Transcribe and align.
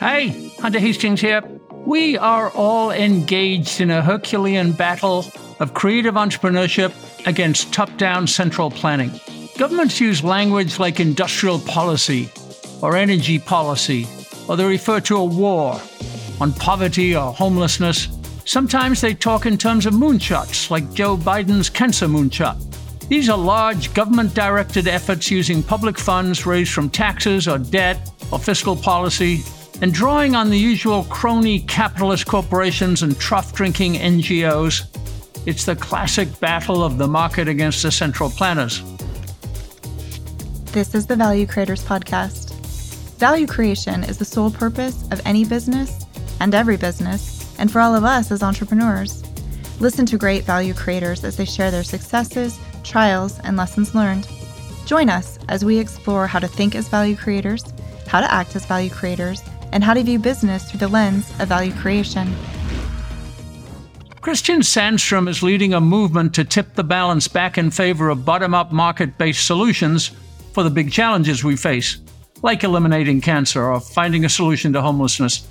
Hey, 0.00 0.52
Hunter 0.60 0.78
Hastings 0.78 1.20
here. 1.20 1.42
We 1.84 2.16
are 2.16 2.50
all 2.50 2.92
engaged 2.92 3.80
in 3.80 3.90
a 3.90 4.00
Herculean 4.00 4.70
battle 4.70 5.26
of 5.58 5.74
creative 5.74 6.14
entrepreneurship 6.14 6.94
against 7.26 7.72
top 7.72 7.96
down 7.96 8.28
central 8.28 8.70
planning. 8.70 9.10
Governments 9.56 10.00
use 10.00 10.22
language 10.22 10.78
like 10.78 11.00
industrial 11.00 11.58
policy 11.58 12.30
or 12.80 12.94
energy 12.94 13.40
policy, 13.40 14.06
or 14.48 14.56
they 14.56 14.66
refer 14.66 15.00
to 15.00 15.16
a 15.16 15.24
war 15.24 15.80
on 16.40 16.52
poverty 16.52 17.16
or 17.16 17.32
homelessness. 17.32 18.06
Sometimes 18.44 19.00
they 19.00 19.14
talk 19.14 19.46
in 19.46 19.58
terms 19.58 19.84
of 19.84 19.94
moonshots, 19.94 20.70
like 20.70 20.92
Joe 20.92 21.16
Biden's 21.16 21.68
cancer 21.68 22.06
moonshot. 22.06 22.56
These 23.08 23.28
are 23.28 23.36
large 23.36 23.92
government 23.94 24.32
directed 24.32 24.86
efforts 24.86 25.28
using 25.28 25.60
public 25.60 25.98
funds 25.98 26.46
raised 26.46 26.72
from 26.72 26.88
taxes 26.88 27.48
or 27.48 27.58
debt 27.58 28.12
or 28.30 28.38
fiscal 28.38 28.76
policy 28.76 29.42
and 29.80 29.92
drawing 29.92 30.34
on 30.34 30.50
the 30.50 30.58
usual 30.58 31.04
crony 31.04 31.60
capitalist 31.60 32.26
corporations 32.26 33.02
and 33.02 33.18
trough 33.18 33.52
drinking 33.52 33.94
NGOs. 33.94 34.86
It's 35.46 35.64
the 35.64 35.76
classic 35.76 36.28
battle 36.40 36.82
of 36.82 36.98
the 36.98 37.06
market 37.06 37.48
against 37.48 37.82
the 37.82 37.92
central 37.92 38.30
planners. 38.30 38.82
This 40.72 40.94
is 40.94 41.06
the 41.06 41.16
Value 41.16 41.46
Creators 41.46 41.84
Podcast. 41.84 42.54
Value 43.18 43.46
creation 43.46 44.04
is 44.04 44.18
the 44.18 44.24
sole 44.24 44.50
purpose 44.50 45.02
of 45.10 45.20
any 45.24 45.44
business 45.44 46.04
and 46.40 46.54
every 46.54 46.76
business, 46.76 47.54
and 47.58 47.70
for 47.70 47.80
all 47.80 47.94
of 47.94 48.04
us 48.04 48.30
as 48.30 48.42
entrepreneurs. 48.42 49.22
Listen 49.80 50.06
to 50.06 50.18
great 50.18 50.44
value 50.44 50.74
creators 50.74 51.24
as 51.24 51.36
they 51.36 51.44
share 51.44 51.70
their 51.70 51.84
successes, 51.84 52.58
trials, 52.84 53.38
and 53.40 53.56
lessons 53.56 53.94
learned. 53.94 54.28
Join 54.86 55.08
us 55.08 55.38
as 55.48 55.64
we 55.64 55.78
explore 55.78 56.26
how 56.26 56.38
to 56.38 56.48
think 56.48 56.74
as 56.74 56.88
value 56.88 57.16
creators, 57.16 57.64
how 58.06 58.20
to 58.20 58.32
act 58.32 58.54
as 58.56 58.66
value 58.66 58.90
creators, 58.90 59.42
and 59.72 59.84
how 59.84 59.94
to 59.94 60.02
view 60.02 60.18
business 60.18 60.70
through 60.70 60.80
the 60.80 60.88
lens 60.88 61.30
of 61.40 61.48
value 61.48 61.72
creation. 61.72 62.34
Christian 64.20 64.60
Sandstrom 64.60 65.28
is 65.28 65.42
leading 65.42 65.74
a 65.74 65.80
movement 65.80 66.34
to 66.34 66.44
tip 66.44 66.74
the 66.74 66.84
balance 66.84 67.28
back 67.28 67.56
in 67.56 67.70
favor 67.70 68.08
of 68.08 68.24
bottom 68.24 68.52
up 68.52 68.72
market 68.72 69.16
based 69.16 69.46
solutions 69.46 70.10
for 70.52 70.62
the 70.62 70.70
big 70.70 70.90
challenges 70.90 71.44
we 71.44 71.56
face, 71.56 71.98
like 72.42 72.64
eliminating 72.64 73.20
cancer 73.20 73.64
or 73.64 73.80
finding 73.80 74.24
a 74.24 74.28
solution 74.28 74.72
to 74.72 74.82
homelessness. 74.82 75.46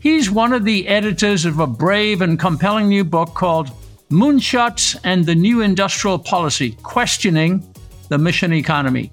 He's 0.00 0.30
one 0.30 0.52
of 0.52 0.64
the 0.64 0.88
editors 0.88 1.44
of 1.44 1.58
a 1.58 1.66
brave 1.66 2.22
and 2.22 2.38
compelling 2.38 2.88
new 2.88 3.04
book 3.04 3.34
called 3.34 3.70
Moonshots 4.10 4.98
and 5.04 5.26
the 5.26 5.34
New 5.34 5.60
Industrial 5.60 6.18
Policy 6.18 6.72
Questioning 6.82 7.62
the 8.08 8.18
Mission 8.18 8.52
Economy. 8.52 9.12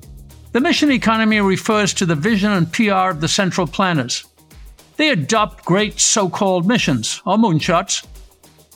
The 0.54 0.62
mission 0.62 0.90
economy 0.90 1.42
refers 1.42 1.94
to 1.96 2.06
the 2.06 2.16
vision 2.16 2.52
and 2.52 2.72
PR 2.72 3.10
of 3.10 3.20
the 3.20 3.28
central 3.28 3.68
planners. 3.68 4.26
They 4.98 5.10
adopt 5.10 5.66
great 5.66 6.00
so 6.00 6.30
called 6.30 6.68
missions, 6.68 7.22
or 7.26 7.38
moonshots, 7.38 8.06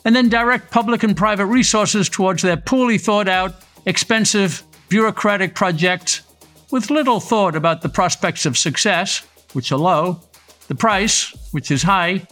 and 0.04 0.14
then 0.14 0.28
direct 0.28 0.70
public 0.70 1.02
and 1.02 1.16
private 1.16 1.46
resources 1.46 2.08
towards 2.08 2.42
their 2.42 2.56
poorly 2.56 2.98
thought 2.98 3.28
out, 3.28 3.54
expensive, 3.86 4.62
bureaucratic 4.88 5.54
projects 5.54 6.22
with 6.70 6.90
little 6.90 7.20
thought 7.20 7.56
about 7.56 7.82
the 7.82 7.88
prospects 7.88 8.46
of 8.46 8.58
success, 8.58 9.26
which 9.52 9.72
are 9.72 9.78
low, 9.78 10.20
the 10.68 10.74
price, 10.74 11.34
which 11.52 11.70
is 11.70 11.82
high, 11.82 12.26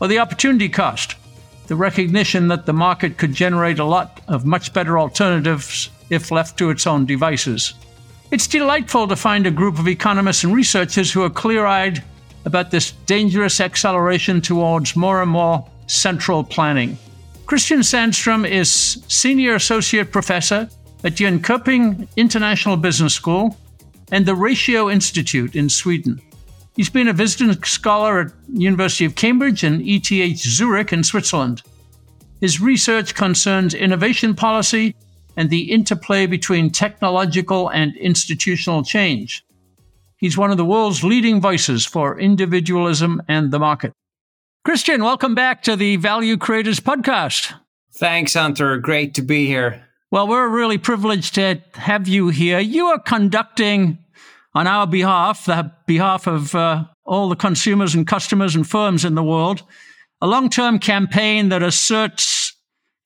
or 0.00 0.08
the 0.08 0.18
opportunity 0.18 0.68
cost, 0.68 1.14
the 1.66 1.76
recognition 1.76 2.48
that 2.48 2.66
the 2.66 2.72
market 2.72 3.16
could 3.16 3.32
generate 3.32 3.78
a 3.78 3.84
lot 3.84 4.20
of 4.28 4.44
much 4.44 4.72
better 4.72 4.98
alternatives 4.98 5.88
if 6.10 6.30
left 6.30 6.58
to 6.58 6.70
its 6.70 6.86
own 6.86 7.06
devices. 7.06 7.74
It's 8.30 8.46
delightful 8.46 9.08
to 9.08 9.16
find 9.16 9.46
a 9.46 9.50
group 9.50 9.78
of 9.78 9.88
economists 9.88 10.44
and 10.44 10.54
researchers 10.54 11.12
who 11.12 11.22
are 11.22 11.30
clear 11.30 11.66
eyed 11.66 12.02
about 12.44 12.70
this 12.70 12.92
dangerous 13.06 13.60
acceleration 13.60 14.40
towards 14.40 14.96
more 14.96 15.22
and 15.22 15.30
more 15.30 15.66
central 15.86 16.42
planning. 16.44 16.98
Christian 17.46 17.80
Sandstrom 17.80 18.48
is 18.48 19.02
Senior 19.08 19.56
Associate 19.56 20.10
Professor 20.10 20.68
at 21.02 21.14
Jönköping 21.14 22.08
International 22.16 22.76
Business 22.76 23.14
School 23.14 23.56
and 24.12 24.24
the 24.24 24.34
Ratio 24.34 24.88
Institute 24.88 25.56
in 25.56 25.68
Sweden. 25.68 26.20
He's 26.76 26.90
been 26.90 27.08
a 27.08 27.12
visiting 27.12 27.62
scholar 27.64 28.20
at 28.20 28.32
University 28.52 29.04
of 29.04 29.14
Cambridge 29.14 29.64
and 29.64 29.82
ETH 29.84 30.38
Zurich 30.38 30.92
in 30.92 31.02
Switzerland. 31.02 31.62
His 32.40 32.60
research 32.60 33.14
concerns 33.14 33.74
innovation 33.74 34.34
policy 34.34 34.94
and 35.36 35.50
the 35.50 35.70
interplay 35.70 36.26
between 36.26 36.70
technological 36.70 37.68
and 37.68 37.96
institutional 37.96 38.82
change. 38.82 39.44
He's 40.20 40.36
one 40.36 40.50
of 40.50 40.58
the 40.58 40.66
world's 40.66 41.02
leading 41.02 41.40
voices 41.40 41.86
for 41.86 42.20
individualism 42.20 43.22
and 43.26 43.50
the 43.50 43.58
market. 43.58 43.94
Christian, 44.66 45.02
welcome 45.02 45.34
back 45.34 45.62
to 45.62 45.76
the 45.76 45.96
Value 45.96 46.36
Creators 46.36 46.78
Podcast. 46.78 47.54
Thanks, 47.94 48.34
Hunter. 48.34 48.76
Great 48.76 49.14
to 49.14 49.22
be 49.22 49.46
here. 49.46 49.82
Well, 50.10 50.28
we're 50.28 50.50
really 50.50 50.76
privileged 50.76 51.36
to 51.36 51.62
have 51.72 52.06
you 52.06 52.28
here. 52.28 52.58
You 52.58 52.88
are 52.88 52.98
conducting 52.98 53.96
on 54.52 54.66
our 54.66 54.86
behalf, 54.86 55.46
the 55.46 55.72
behalf 55.86 56.26
of 56.26 56.54
uh, 56.54 56.84
all 57.06 57.30
the 57.30 57.36
consumers 57.36 57.94
and 57.94 58.06
customers 58.06 58.54
and 58.54 58.68
firms 58.68 59.06
in 59.06 59.14
the 59.14 59.24
world, 59.24 59.62
a 60.20 60.26
long 60.26 60.50
term 60.50 60.78
campaign 60.78 61.48
that 61.48 61.62
asserts 61.62 62.54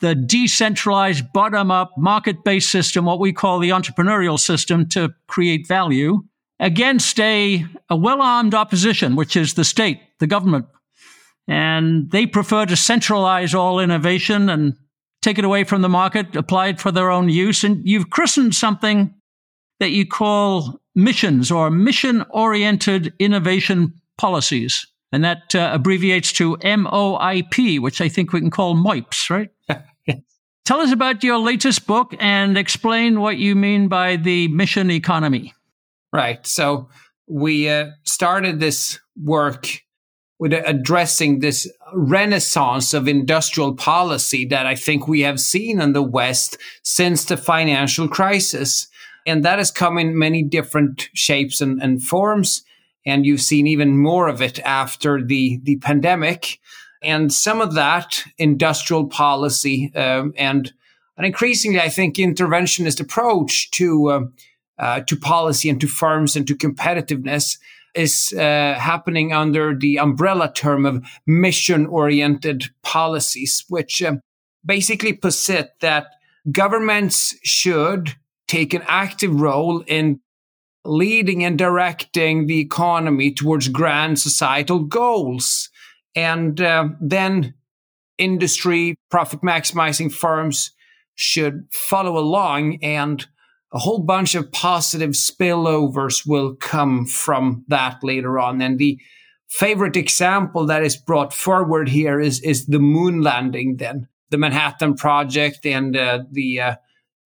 the 0.00 0.16
decentralized, 0.16 1.32
bottom 1.32 1.70
up, 1.70 1.92
market 1.96 2.42
based 2.42 2.70
system, 2.70 3.04
what 3.04 3.20
we 3.20 3.32
call 3.32 3.60
the 3.60 3.70
entrepreneurial 3.70 4.41
system, 4.41 4.88
to 4.88 5.14
create 5.28 5.69
value 5.69 6.25
against 6.64 7.20
a, 7.20 7.64
a 7.91 7.94
well 7.97 8.22
armed 8.22 8.54
opposition, 8.54 9.14
which 9.14 9.36
is 9.36 9.54
the 9.54 9.64
state, 9.64 10.00
the 10.19 10.26
government. 10.26 10.66
And 11.47 12.10
they 12.10 12.26
prefer 12.26 12.64
to 12.64 12.75
centralize 12.75 13.54
all 13.54 13.78
innovation 13.78 14.48
and 14.48 14.75
take 15.20 15.38
it 15.38 15.44
away 15.44 15.64
from 15.64 15.82
the 15.82 15.91
market, 15.91 16.34
apply 16.34 16.69
it 16.69 16.80
for 16.80 16.91
their 16.91 17.10
own 17.10 17.28
use. 17.28 17.64
And 17.64 17.86
you've 17.86 18.08
christened 18.08 18.54
something 18.54 19.14
that 19.78 19.91
you 19.91 20.06
call 20.06 20.80
missions 20.94 21.50
or 21.50 21.70
mission 21.70 22.25
oriented 22.30 23.12
innovation 23.19 23.92
policies. 24.16 24.86
And 25.12 25.22
that 25.22 25.54
uh, 25.54 25.70
abbreviates 25.72 26.32
to 26.34 26.56
MOIP, 26.56 27.78
which 27.81 28.00
I 28.00 28.08
think 28.08 28.32
we 28.32 28.41
can 28.41 28.50
call 28.50 28.75
MOIPs, 28.75 29.28
right? 29.28 29.50
Tell 30.64 30.81
us 30.81 30.92
about 30.92 31.22
your 31.22 31.38
latest 31.38 31.86
book 31.86 32.14
and 32.19 32.56
explain 32.56 33.20
what 33.20 33.36
you 33.36 33.54
mean 33.54 33.88
by 33.88 34.16
the 34.16 34.48
mission 34.48 34.91
economy. 34.91 35.52
Right. 36.14 36.47
So 36.47 36.88
we 37.26 37.69
uh, 37.69 37.91
started 38.04 38.60
this 38.60 39.00
work 39.20 39.80
with 40.38 40.52
addressing 40.52 41.41
this 41.41 41.69
renaissance 41.92 42.94
of 42.94 43.08
industrial 43.08 43.75
policy 43.75 44.47
that 44.47 44.64
I 44.64 44.76
think 44.76 45.08
we 45.08 45.22
have 45.22 45.41
seen 45.41 45.80
in 45.80 45.92
the 45.92 46.04
West 46.04 46.56
since 46.84 47.25
the 47.25 47.36
financial 47.36 48.06
crisis. 48.06 48.86
And 49.26 49.44
that 49.44 49.58
has 49.58 49.72
come 49.72 49.98
in 49.98 50.16
many 50.16 50.44
different 50.44 51.08
shapes 51.14 51.60
and, 51.60 51.82
and 51.82 52.00
forms. 52.00 52.62
And 53.04 53.26
you've 53.26 53.41
seen 53.41 53.66
even 53.66 53.98
more 53.98 54.28
of 54.28 54.41
it 54.41 54.60
after 54.60 55.20
the, 55.20 55.58
the 55.64 55.78
pandemic. 55.78 56.60
And 57.02 57.32
some 57.32 57.60
of 57.60 57.75
that 57.75 58.22
industrial 58.38 59.08
policy 59.08 59.92
um, 59.96 60.32
and 60.36 60.72
an 61.16 61.25
increasingly, 61.25 61.81
I 61.81 61.88
think, 61.88 62.16
interventionist 62.16 63.00
approach 63.00 63.72
to 63.72 64.08
uh, 64.10 64.20
uh, 64.78 65.00
to 65.00 65.16
policy 65.16 65.68
and 65.68 65.80
to 65.80 65.86
firms 65.86 66.36
and 66.36 66.46
to 66.46 66.56
competitiveness 66.56 67.58
is 67.94 68.34
uh, 68.36 68.74
happening 68.78 69.32
under 69.32 69.74
the 69.74 69.98
umbrella 69.98 70.52
term 70.52 70.84
of 70.84 71.04
mission 71.26 71.86
oriented 71.86 72.64
policies, 72.82 73.64
which 73.68 74.02
um, 74.02 74.20
basically 74.64 75.12
posit 75.12 75.70
that 75.80 76.08
governments 76.50 77.36
should 77.44 78.16
take 78.48 78.74
an 78.74 78.82
active 78.86 79.40
role 79.40 79.80
in 79.86 80.20
leading 80.84 81.44
and 81.44 81.56
directing 81.56 82.46
the 82.46 82.60
economy 82.60 83.32
towards 83.32 83.68
grand 83.68 84.18
societal 84.18 84.81
goals. 84.81 85.70
And 86.14 86.60
uh, 86.60 86.88
then 87.00 87.54
industry, 88.19 88.96
profit 89.10 89.40
maximizing 89.40 90.12
firms 90.12 90.72
should 91.14 91.66
follow 91.72 92.19
along 92.19 92.82
and 92.82 93.26
a 93.75 93.79
whole 93.79 93.99
bunch 93.99 94.37
of 94.37 94.50
positive 94.53 95.11
spillovers 95.11 96.26
will 96.26 96.55
come 96.55 97.05
from 97.06 97.65
that 97.69 98.03
later 98.03 98.38
on. 98.38 98.62
And 98.62 98.79
the 98.79 98.99
favorite 99.49 99.97
example 99.97 100.65
that 100.67 100.85
is 100.85 100.97
brought 100.97 101.35
forward 101.35 101.88
here 101.88 102.21
is, 102.21 102.41
is 102.41 102.67
the 102.67 102.79
moon 102.79 103.21
landing 103.21 103.76
then 103.76 104.09
the 104.31 104.38
Manhattan 104.38 104.94
Project 104.94 105.65
and 105.67 105.97
uh, 105.97 106.25
the 106.32 106.61
uh, 106.61 106.75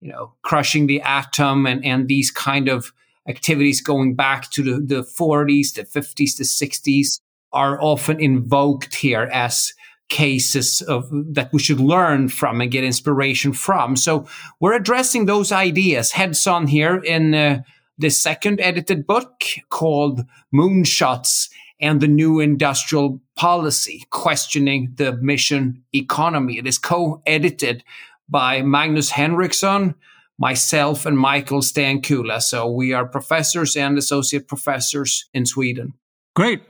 you 0.00 0.10
know, 0.10 0.34
crushing 0.42 0.86
the 0.86 1.00
atom 1.00 1.66
and, 1.66 1.84
and 1.84 2.08
these 2.08 2.30
kind 2.30 2.68
of 2.68 2.92
activities 3.28 3.80
going 3.80 4.14
back 4.14 4.50
to 4.50 4.62
the, 4.62 4.80
the 4.80 5.02
40s, 5.02 5.74
the 5.74 5.84
50s, 5.84 6.36
the 6.36 6.44
60s 6.44 7.20
are 7.52 7.80
often 7.82 8.20
invoked 8.20 8.94
here 8.94 9.28
as 9.32 9.72
cases 10.08 10.82
of 10.82 11.08
that 11.10 11.52
we 11.52 11.58
should 11.58 11.80
learn 11.80 12.28
from 12.28 12.60
and 12.60 12.70
get 12.70 12.84
inspiration 12.84 13.52
from. 13.52 13.96
So 13.96 14.26
we're 14.60 14.74
addressing 14.74 15.26
those 15.26 15.52
ideas 15.52 16.12
heads 16.12 16.46
on 16.46 16.66
here 16.66 16.96
in 16.96 17.34
uh, 17.34 17.62
the 17.98 18.10
second 18.10 18.60
edited 18.60 19.06
book 19.06 19.42
called 19.70 20.24
Moonshots 20.54 21.48
and 21.80 22.00
the 22.00 22.08
new 22.08 22.40
industrial 22.40 23.20
policy, 23.36 24.04
questioning 24.10 24.92
the 24.96 25.12
mission 25.12 25.82
economy. 25.94 26.58
It 26.58 26.66
is 26.66 26.78
co-edited 26.78 27.84
by 28.28 28.62
Magnus 28.62 29.10
Henrekson, 29.12 29.94
myself, 30.38 31.06
and 31.06 31.18
Michael 31.18 31.60
Stenkula. 31.60 32.40
So 32.42 32.68
we 32.70 32.92
are 32.92 33.06
professors 33.06 33.76
and 33.76 33.96
associate 33.98 34.48
professors 34.48 35.28
in 35.32 35.46
Sweden. 35.46 35.94
Great. 36.38 36.62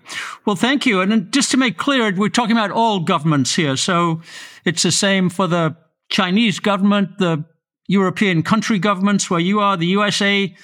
Well, 0.47 0.57
thank 0.57 0.87
you. 0.87 1.03
And 1.03 1.31
just 1.31 1.51
to 1.51 1.59
make 1.59 1.77
clear, 1.77 2.11
we're 2.17 2.31
talking 2.31 2.57
about 2.57 2.71
all 2.71 3.01
governments 3.01 3.55
here. 3.55 3.77
So 3.77 4.23
it's 4.65 4.83
the 4.83 4.91
same 4.91 5.29
for 5.29 5.47
the 5.47 5.77
Chinese 6.09 6.59
government, 6.59 7.19
the 7.19 7.45
European 7.87 8.43
country 8.43 8.79
governments 8.79 9.29
where 9.29 9.41
you 9.41 9.61
are, 9.61 9.77
the 9.77 9.89
USA 9.89 10.57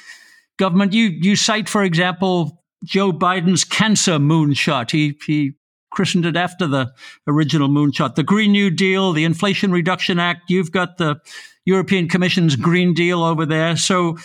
government. 0.57 0.95
You, 0.95 1.09
you 1.09 1.37
cite, 1.37 1.69
for 1.69 1.85
example, 1.85 2.65
Joe 2.83 3.13
Biden's 3.13 3.63
cancer 3.63 4.13
moonshot. 4.13 4.91
He, 4.91 5.19
he 5.27 5.53
christened 5.91 6.25
it 6.25 6.35
after 6.35 6.67
the 6.67 6.91
original 7.27 7.69
moonshot. 7.69 8.15
The 8.15 8.23
Green 8.23 8.53
New 8.53 8.71
Deal, 8.71 9.13
the 9.13 9.27
Inflation 9.27 9.71
Reduction 9.71 10.19
Act. 10.19 10.49
You've 10.49 10.73
got 10.73 10.97
the 10.97 11.21
European 11.67 12.09
Commission's 12.09 12.57
Green 12.57 12.95
Deal 12.95 13.23
over 13.23 13.45
there. 13.45 13.77
So 13.77 14.17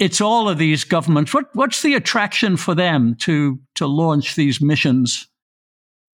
it's 0.00 0.20
all 0.20 0.48
of 0.48 0.58
these 0.58 0.82
governments. 0.82 1.34
What, 1.34 1.50
what's 1.52 1.82
the 1.82 1.94
attraction 1.94 2.56
for 2.56 2.74
them 2.74 3.14
to, 3.20 3.60
to 3.76 3.86
launch 3.86 4.34
these 4.34 4.60
missions? 4.60 5.28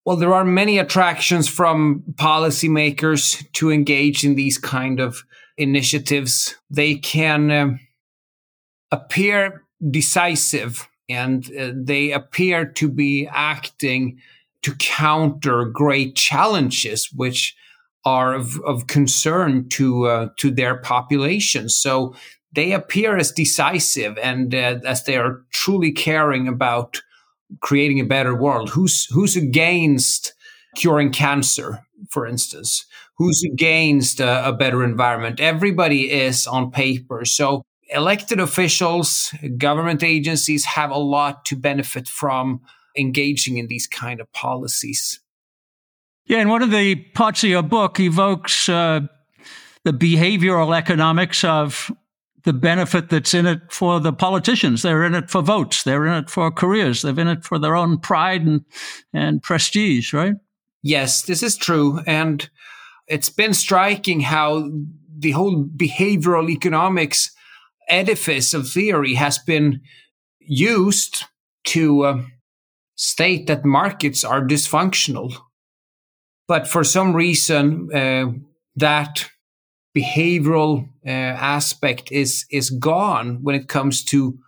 Well, 0.05 0.17
there 0.17 0.35
are 0.35 0.45
many 0.45 0.79
attractions 0.79 1.49
from 1.49 2.03
policymakers 2.15 3.51
to 3.53 3.71
engage 3.71 4.25
in 4.25 4.35
these 4.35 4.59
kind 4.59 4.99
of 5.01 5.23
initiatives. 5.57 6.57
They 6.69 6.97
can 6.97 7.51
uh, 7.51 7.77
appear 8.91 9.63
decisive 9.91 10.89
and 11.09 11.49
uh, 11.57 11.71
they 11.75 12.11
appear 12.11 12.65
to 12.65 12.89
be 12.89 13.29
acting 13.31 14.19
to 14.63 14.75
counter 14.77 15.65
great 15.65 16.17
challenges 16.17 17.09
which 17.15 17.57
are 18.05 18.35
of, 18.35 18.61
of 18.65 18.87
concern 18.87 19.69
to 19.69 20.07
uh, 20.07 20.29
to 20.39 20.51
their 20.51 20.77
population 20.77 21.69
so 21.69 22.15
they 22.57 22.73
appear 22.73 23.17
as 23.17 23.31
decisive 23.31 24.19
and 24.19 24.55
uh, 24.55 24.81
as 24.85 25.05
they 25.05 25.17
are 25.17 25.43
truly 25.53 25.93
caring 25.93 26.49
about 26.49 27.01
creating 27.61 28.01
a 28.01 28.05
better 28.05 28.35
world. 28.35 28.71
Who's 28.71 29.07
who's 29.13 29.37
against 29.37 30.33
curing 30.75 31.13
cancer 31.13 31.87
for 32.11 32.27
instance? 32.27 32.87
Who's 33.19 33.43
against 33.45 34.21
a, 34.21 34.49
a 34.49 34.53
better 34.53 34.83
environment? 34.85 35.41
Everybody 35.41 36.11
is 36.11 36.47
on 36.47 36.71
paper. 36.71 37.25
So 37.25 37.63
elected 37.89 38.41
officials, 38.41 39.33
government 39.57 40.03
agencies 40.03 40.65
have 40.65 40.91
a 40.91 40.99
lot 40.99 41.45
to 41.47 41.57
benefit 41.57 42.09
from 42.09 42.61
engaging 42.99 43.59
in 43.59 43.69
these 43.69 43.87
kind 43.87 44.21
of 44.21 44.33
policies. 44.33 45.21
Yeah, 46.27 46.39
and 46.39 46.51
one 46.51 46.63
of 46.63 46.71
the 46.71 46.97
parts 46.97 47.45
of 47.45 47.51
your 47.51 47.63
book 47.63 48.01
evokes 48.01 48.69
uh, 48.69 49.01
the 49.85 49.93
behavioral 49.93 50.77
economics 50.77 51.45
of 51.45 51.93
the 52.47 52.53
benefit 52.53 53.11
that's 53.11 53.35
in 53.35 53.45
it 53.45 53.61
for 53.71 54.01
the 54.01 54.13
politicians. 54.13 54.83
They're 54.83 55.05
in 55.05 55.15
it 55.15 55.29
for 55.29 55.43
votes. 55.43 55.83
They're 55.83 56.07
in 56.07 56.15
it 56.15 56.31
for 56.31 56.51
careers. 56.51 57.03
They're 57.03 57.19
in 57.19 57.29
it 57.29 57.45
for 57.45 57.59
their 57.59 57.77
own 57.77 57.99
pride 57.99 58.47
and, 58.47 58.65
and 59.13 59.43
prestige, 59.43 60.15
right? 60.15 60.37
Yes, 60.83 61.23
this 61.23 61.43
is 61.43 61.57
true. 61.57 62.01
And 62.07 62.49
it's 63.09 63.29
been 63.29 63.53
striking 63.53 64.21
how 64.21 64.71
the 65.19 65.33
whole 65.33 65.65
behavioral 65.65 66.49
economics 66.49 67.35
edifice 67.89 68.55
of 68.55 68.69
theory 68.69 69.15
has 69.15 69.39
been 69.39 69.81
used 70.39 71.25
to 71.65 72.03
uh, 72.05 72.23
state 72.95 73.49
that 73.49 73.65
markets 73.65 74.23
are 74.23 74.41
dysfunctional. 74.41 75.35
But 76.47 76.69
for 76.69 76.85
some 76.85 77.13
reason, 77.13 77.89
uh, 77.93 78.27
that 78.77 79.29
behavioral 79.97 80.89
aspect 81.11 82.11
is 82.11 82.47
is 82.51 82.71
gone 82.71 83.39
when 83.43 83.55
it 83.55 83.69
comes 83.69 84.05
to 84.05 84.39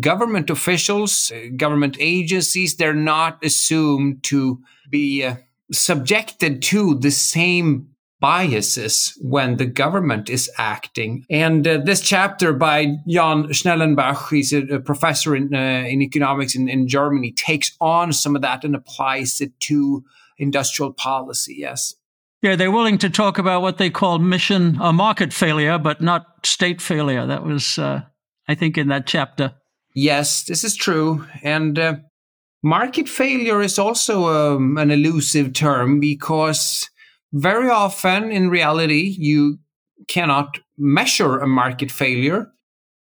government 0.00 0.50
officials, 0.50 1.32
uh, 1.34 1.48
government 1.56 1.96
agencies. 2.00 2.76
They're 2.76 2.94
not 2.94 3.44
assumed 3.44 4.22
to 4.24 4.60
be 4.90 5.24
uh, 5.24 5.36
subjected 5.72 6.62
to 6.62 6.94
the 6.94 7.10
same 7.10 7.88
biases 8.18 9.16
when 9.20 9.56
the 9.56 9.66
government 9.66 10.30
is 10.30 10.50
acting. 10.56 11.24
And 11.28 11.66
uh, 11.66 11.78
this 11.84 12.00
chapter 12.00 12.52
by 12.52 12.96
Jan 13.06 13.48
Schnellenbach, 13.48 14.30
he's 14.30 14.52
a, 14.52 14.62
a 14.76 14.80
professor 14.80 15.36
in, 15.36 15.54
uh, 15.54 15.84
in 15.86 16.00
economics 16.02 16.54
in, 16.54 16.68
in, 16.68 16.88
Germany, 16.88 17.32
takes 17.32 17.76
on 17.80 18.12
some 18.12 18.34
of 18.34 18.42
that 18.42 18.64
and 18.64 18.74
applies 18.74 19.40
it 19.40 19.58
to 19.60 20.04
industrial 20.38 20.92
policy. 20.92 21.56
Yes. 21.58 21.94
Yeah, 22.46 22.54
they're 22.54 22.70
willing 22.70 22.98
to 22.98 23.10
talk 23.10 23.38
about 23.38 23.62
what 23.62 23.78
they 23.78 23.90
call 23.90 24.20
mission 24.20 24.80
or 24.80 24.92
market 24.92 25.32
failure, 25.32 25.78
but 25.78 26.00
not 26.00 26.46
state 26.46 26.80
failure. 26.80 27.26
That 27.26 27.42
was, 27.42 27.76
uh, 27.76 28.02
I 28.46 28.54
think, 28.54 28.78
in 28.78 28.86
that 28.86 29.04
chapter. 29.04 29.54
Yes, 29.96 30.44
this 30.44 30.62
is 30.62 30.76
true. 30.76 31.26
And 31.42 31.76
uh, 31.76 31.96
market 32.62 33.08
failure 33.08 33.60
is 33.62 33.80
also 33.80 34.28
um, 34.28 34.78
an 34.78 34.92
elusive 34.92 35.54
term 35.54 35.98
because 35.98 36.88
very 37.32 37.68
often 37.68 38.30
in 38.30 38.48
reality, 38.48 39.16
you 39.18 39.58
cannot 40.06 40.60
measure 40.78 41.38
a 41.38 41.48
market 41.48 41.90
failure 41.90 42.52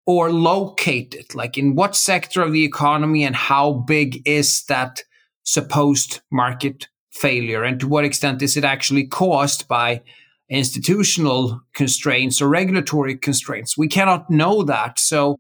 or 0.08 0.32
locate 0.32 1.14
it. 1.14 1.36
Like 1.36 1.56
in 1.56 1.76
what 1.76 1.96
sector 1.96 2.42
of 2.42 2.52
the 2.52 2.66
economy 2.66 3.24
and 3.24 3.36
how 3.36 3.74
big 3.74 4.28
is 4.28 4.64
that 4.70 5.04
supposed 5.44 6.22
market 6.32 6.88
failure? 7.16 7.64
And 7.64 7.80
to 7.80 7.88
what 7.88 8.06
extent 8.06 8.42
is 8.42 8.58
it 8.58 8.64
actually 8.64 9.08
caused 9.08 9.68
by 9.68 10.02
institutional 10.50 11.62
constraints 11.74 12.42
or 12.42 12.50
regulatory 12.50 13.18
constraints? 13.18 13.78
We 13.78 13.88
cannot 13.88 14.30
know 14.30 14.64
that. 14.64 15.00
So 15.00 15.40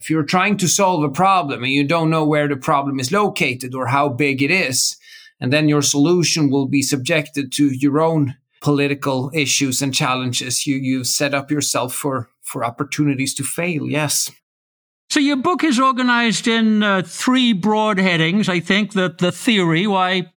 if 0.00 0.10
you're 0.10 0.24
trying 0.24 0.56
to 0.58 0.68
solve 0.68 1.04
a 1.04 1.10
problem 1.10 1.62
and 1.62 1.72
you 1.72 1.84
don't 1.84 2.10
know 2.10 2.24
where 2.24 2.48
the 2.48 2.56
problem 2.56 2.98
is 2.98 3.12
located 3.12 3.74
or 3.74 3.86
how 3.86 4.08
big 4.08 4.42
it 4.42 4.50
is, 4.50 4.96
and 5.40 5.52
then 5.52 5.68
your 5.68 5.82
solution 5.82 6.50
will 6.50 6.66
be 6.66 6.82
subjected 6.82 7.52
to 7.52 7.70
your 7.70 8.00
own 8.00 8.34
political 8.60 9.30
issues 9.34 9.82
and 9.82 9.94
challenges. 9.94 10.66
You 10.66 10.76
you've 10.76 11.06
set 11.06 11.34
up 11.34 11.50
yourself 11.50 11.94
for 11.94 12.28
for 12.42 12.64
opportunities 12.64 13.34
to 13.34 13.42
fail. 13.42 13.86
Yes. 13.86 14.30
So 15.10 15.20
your 15.20 15.36
book 15.36 15.62
is 15.62 15.78
organized 15.78 16.48
in 16.48 16.82
uh, 16.82 17.02
three 17.06 17.52
broad 17.52 17.98
headings. 17.98 18.48
I 18.48 18.60
think 18.60 18.94
that 18.94 19.18
the 19.18 19.30
theory 19.30 19.86
why 19.86 20.32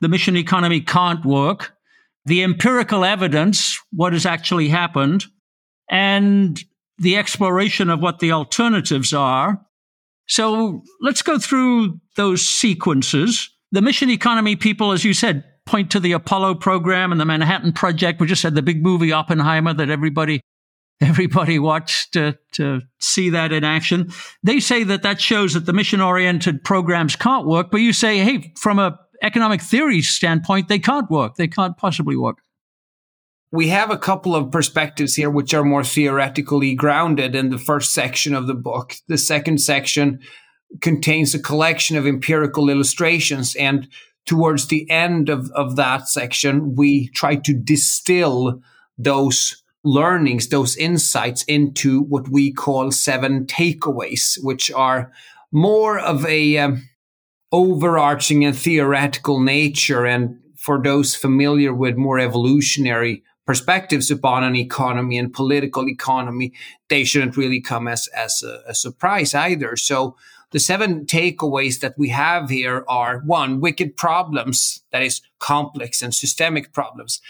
the 0.00 0.08
mission 0.08 0.36
economy 0.36 0.80
can't 0.80 1.24
work, 1.24 1.74
the 2.24 2.42
empirical 2.42 3.04
evidence, 3.04 3.78
what 3.92 4.12
has 4.12 4.26
actually 4.26 4.68
happened, 4.68 5.24
and 5.90 6.62
the 6.98 7.16
exploration 7.16 7.90
of 7.90 8.00
what 8.00 8.18
the 8.18 8.32
alternatives 8.32 9.12
are. 9.12 9.60
So 10.26 10.82
let's 11.00 11.22
go 11.22 11.38
through 11.38 12.00
those 12.16 12.46
sequences. 12.46 13.50
The 13.72 13.82
mission 13.82 14.10
economy 14.10 14.56
people, 14.56 14.92
as 14.92 15.04
you 15.04 15.14
said, 15.14 15.44
point 15.66 15.90
to 15.90 16.00
the 16.00 16.12
Apollo 16.12 16.56
program 16.56 17.12
and 17.12 17.20
the 17.20 17.24
Manhattan 17.24 17.72
Project. 17.72 18.20
We 18.20 18.26
just 18.26 18.42
had 18.42 18.54
the 18.54 18.62
big 18.62 18.82
movie 18.82 19.12
Oppenheimer 19.12 19.74
that 19.74 19.90
everybody 19.90 20.40
everybody 21.00 21.58
watched 21.58 22.14
to, 22.14 22.38
to 22.52 22.80
see 23.00 23.30
that 23.30 23.52
in 23.52 23.64
action. 23.64 24.10
They 24.42 24.60
say 24.60 24.82
that 24.84 25.02
that 25.02 25.20
shows 25.20 25.54
that 25.54 25.66
the 25.66 25.72
mission 25.72 26.00
oriented 26.00 26.64
programs 26.64 27.16
can't 27.16 27.46
work, 27.46 27.70
but 27.70 27.82
you 27.82 27.92
say, 27.92 28.18
hey, 28.18 28.54
from 28.56 28.78
a 28.78 28.98
economic 29.22 29.60
theory 29.60 30.02
standpoint, 30.02 30.68
they 30.68 30.78
can't 30.78 31.10
work. 31.10 31.36
They 31.36 31.48
can't 31.48 31.76
possibly 31.76 32.16
work. 32.16 32.38
We 33.52 33.68
have 33.68 33.90
a 33.90 33.98
couple 33.98 34.34
of 34.34 34.50
perspectives 34.50 35.14
here 35.14 35.30
which 35.30 35.54
are 35.54 35.64
more 35.64 35.84
theoretically 35.84 36.74
grounded 36.74 37.34
in 37.34 37.50
the 37.50 37.58
first 37.58 37.94
section 37.94 38.34
of 38.34 38.46
the 38.46 38.54
book. 38.54 38.96
The 39.08 39.18
second 39.18 39.60
section 39.60 40.20
contains 40.80 41.34
a 41.34 41.38
collection 41.38 41.96
of 41.96 42.06
empirical 42.06 42.68
illustrations. 42.68 43.54
And 43.54 43.88
towards 44.26 44.66
the 44.66 44.90
end 44.90 45.28
of, 45.28 45.50
of 45.52 45.76
that 45.76 46.08
section, 46.08 46.74
we 46.74 47.08
try 47.08 47.36
to 47.36 47.54
distill 47.54 48.60
those 48.98 49.62
learnings, 49.84 50.48
those 50.48 50.76
insights 50.76 51.44
into 51.44 52.02
what 52.02 52.28
we 52.28 52.52
call 52.52 52.90
seven 52.90 53.46
takeaways, 53.46 54.36
which 54.42 54.70
are 54.72 55.12
more 55.52 55.98
of 55.98 56.26
a 56.26 56.58
um, 56.58 56.88
overarching 57.52 58.44
and 58.44 58.56
theoretical 58.56 59.40
nature. 59.40 60.04
And 60.04 60.38
for 60.56 60.82
those 60.82 61.14
familiar 61.14 61.72
with 61.72 61.96
more 61.96 62.18
evolutionary 62.18 63.22
perspectives 63.46 64.10
upon 64.10 64.42
an 64.42 64.56
economy 64.56 65.16
and 65.16 65.32
political 65.32 65.88
economy, 65.88 66.52
they 66.88 67.04
shouldn't 67.04 67.36
really 67.36 67.60
come 67.60 67.86
as, 67.86 68.08
as 68.08 68.42
a, 68.42 68.62
a 68.68 68.74
surprise 68.74 69.34
either. 69.34 69.76
So 69.76 70.16
the 70.50 70.58
seven 70.58 71.06
takeaways 71.06 71.80
that 71.80 71.94
we 71.96 72.08
have 72.08 72.50
here 72.50 72.84
are 72.88 73.20
one, 73.20 73.60
wicked 73.60 73.96
problems, 73.96 74.82
that 74.90 75.02
is 75.02 75.20
complex 75.38 76.02
and 76.02 76.14
systemic 76.14 76.72
problems, 76.72 77.20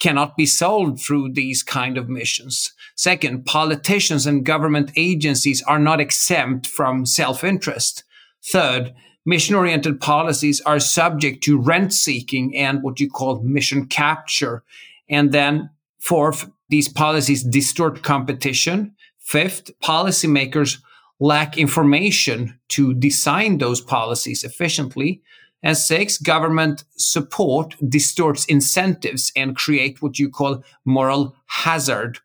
cannot 0.00 0.36
be 0.36 0.46
solved 0.46 1.00
through 1.00 1.32
these 1.32 1.62
kind 1.62 1.98
of 1.98 2.08
missions. 2.08 2.72
Second, 2.94 3.44
politicians 3.44 4.26
and 4.26 4.46
government 4.46 4.92
agencies 4.96 5.62
are 5.62 5.78
not 5.78 6.00
exempt 6.00 6.66
from 6.66 7.04
self-interest. 7.04 8.04
Third, 8.44 8.94
mission 9.28 9.54
oriented 9.54 10.00
policies 10.00 10.62
are 10.62 10.80
subject 10.80 11.44
to 11.44 11.60
rent 11.60 11.92
seeking 11.92 12.56
and 12.56 12.82
what 12.82 12.98
you 12.98 13.10
call 13.10 13.42
mission 13.42 13.84
capture. 13.84 14.64
And 15.10 15.32
then 15.32 15.68
fourth, 15.98 16.50
these 16.70 16.88
policies 16.88 17.42
distort 17.42 18.02
competition. 18.02 18.94
Fifth, 19.18 19.70
policymakers 19.80 20.78
lack 21.20 21.58
information 21.58 22.58
to 22.68 22.94
design 22.94 23.58
those 23.58 23.82
policies 23.82 24.44
efficiently. 24.44 25.20
And 25.62 25.76
six, 25.76 26.16
government 26.16 26.84
support 26.96 27.76
distorts 27.86 28.46
incentives 28.46 29.30
and 29.36 29.54
create 29.54 30.00
what 30.00 30.18
you 30.18 30.30
call 30.30 30.64
moral 30.86 31.36
hazard. 31.48 32.20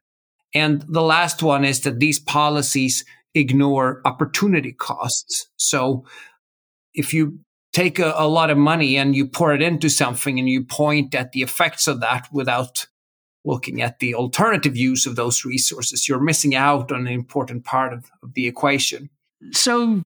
And 0.55 0.85
the 0.87 1.01
last 1.01 1.43
one 1.43 1.65
is 1.65 1.81
that 1.81 1.99
these 1.99 2.19
policies 2.19 3.03
ignore 3.35 4.01
opportunity 4.05 4.71
costs. 4.71 5.49
So 5.57 6.05
if 6.93 7.13
you 7.13 7.39
take 7.71 7.99
a, 7.99 8.13
a, 8.15 8.27
lot 8.27 8.49
of 8.49 8.57
money 8.57 8.97
and 8.97 9.15
you 9.15 9.27
pour 9.27 9.53
it 9.53 9.61
into 9.61 9.89
something 9.89 10.37
and 10.37 10.47
you 10.47 10.63
point 10.63 11.15
at 11.15 11.31
the 11.31 11.41
effects 11.41 11.87
of 11.87 11.99
that 12.01 12.27
without 12.31 12.85
looking 13.45 13.81
at 13.81 13.99
the 13.99 14.15
alternative 14.15 14.77
use 14.77 15.05
of 15.05 15.15
those 15.15 15.43
resources, 15.43 16.07
you're 16.07 16.19
missing 16.19 16.55
out 16.55 16.91
on 16.91 17.01
an 17.01 17.13
important 17.13 17.65
part 17.65 17.91
of, 17.91 18.09
of 18.21 18.33
the 18.35 18.47
equation. 18.47 19.09
So 19.51 20.01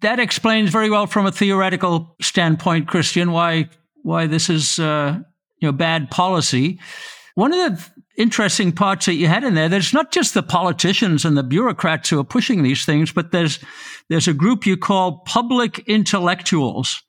that 0.00 0.18
explains 0.18 0.70
very 0.70 0.88
well 0.88 1.06
from 1.06 1.26
a 1.26 1.32
theoretical 1.32 2.16
standpoint, 2.20 2.88
Christian, 2.88 3.32
why 3.32 3.68
why 4.02 4.26
this 4.26 4.48
is 4.48 4.78
uh, 4.78 5.18
you 5.58 5.68
know 5.68 5.72
bad 5.72 6.10
policy. 6.10 6.78
One 7.34 7.52
of 7.52 7.58
the 7.58 7.99
interesting 8.16 8.72
parts 8.72 9.06
that 9.06 9.14
you 9.14 9.26
had 9.26 9.44
in 9.44 9.54
there, 9.54 9.68
there's 9.68 9.94
not 9.94 10.12
just 10.12 10.34
the 10.34 10.42
politicians 10.42 11.24
and 11.24 11.36
the 11.36 11.42
bureaucrats 11.42 12.08
who 12.10 12.18
are 12.18 12.24
pushing 12.24 12.62
these 12.62 12.84
things, 12.84 13.12
but 13.12 13.32
there's, 13.32 13.58
there's 14.08 14.28
a 14.28 14.34
group 14.34 14.66
you 14.66 14.76
call 14.76 15.18
public 15.26 15.80
intellectuals 15.88 17.02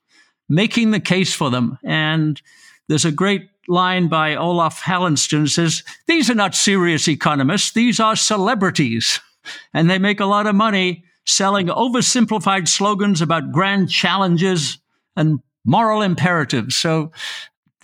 making 0.48 0.90
the 0.90 1.00
case 1.00 1.34
for 1.34 1.50
them. 1.50 1.78
And 1.84 2.40
there's 2.88 3.04
a 3.04 3.12
great 3.12 3.48
line 3.68 4.08
by 4.08 4.34
Olaf 4.34 4.82
Hallensteen 4.82 5.48
says, 5.48 5.82
these 6.06 6.28
are 6.30 6.34
not 6.34 6.54
serious 6.54 7.08
economists. 7.08 7.72
These 7.72 8.00
are 8.00 8.16
celebrities. 8.16 9.20
And 9.74 9.90
they 9.90 9.98
make 9.98 10.20
a 10.20 10.24
lot 10.24 10.46
of 10.46 10.54
money 10.54 11.02
selling 11.26 11.66
oversimplified 11.66 12.68
slogans 12.68 13.20
about 13.20 13.50
grand 13.50 13.90
challenges 13.90 14.78
and 15.16 15.40
moral 15.64 16.00
imperatives. 16.00 16.76
So 16.76 17.10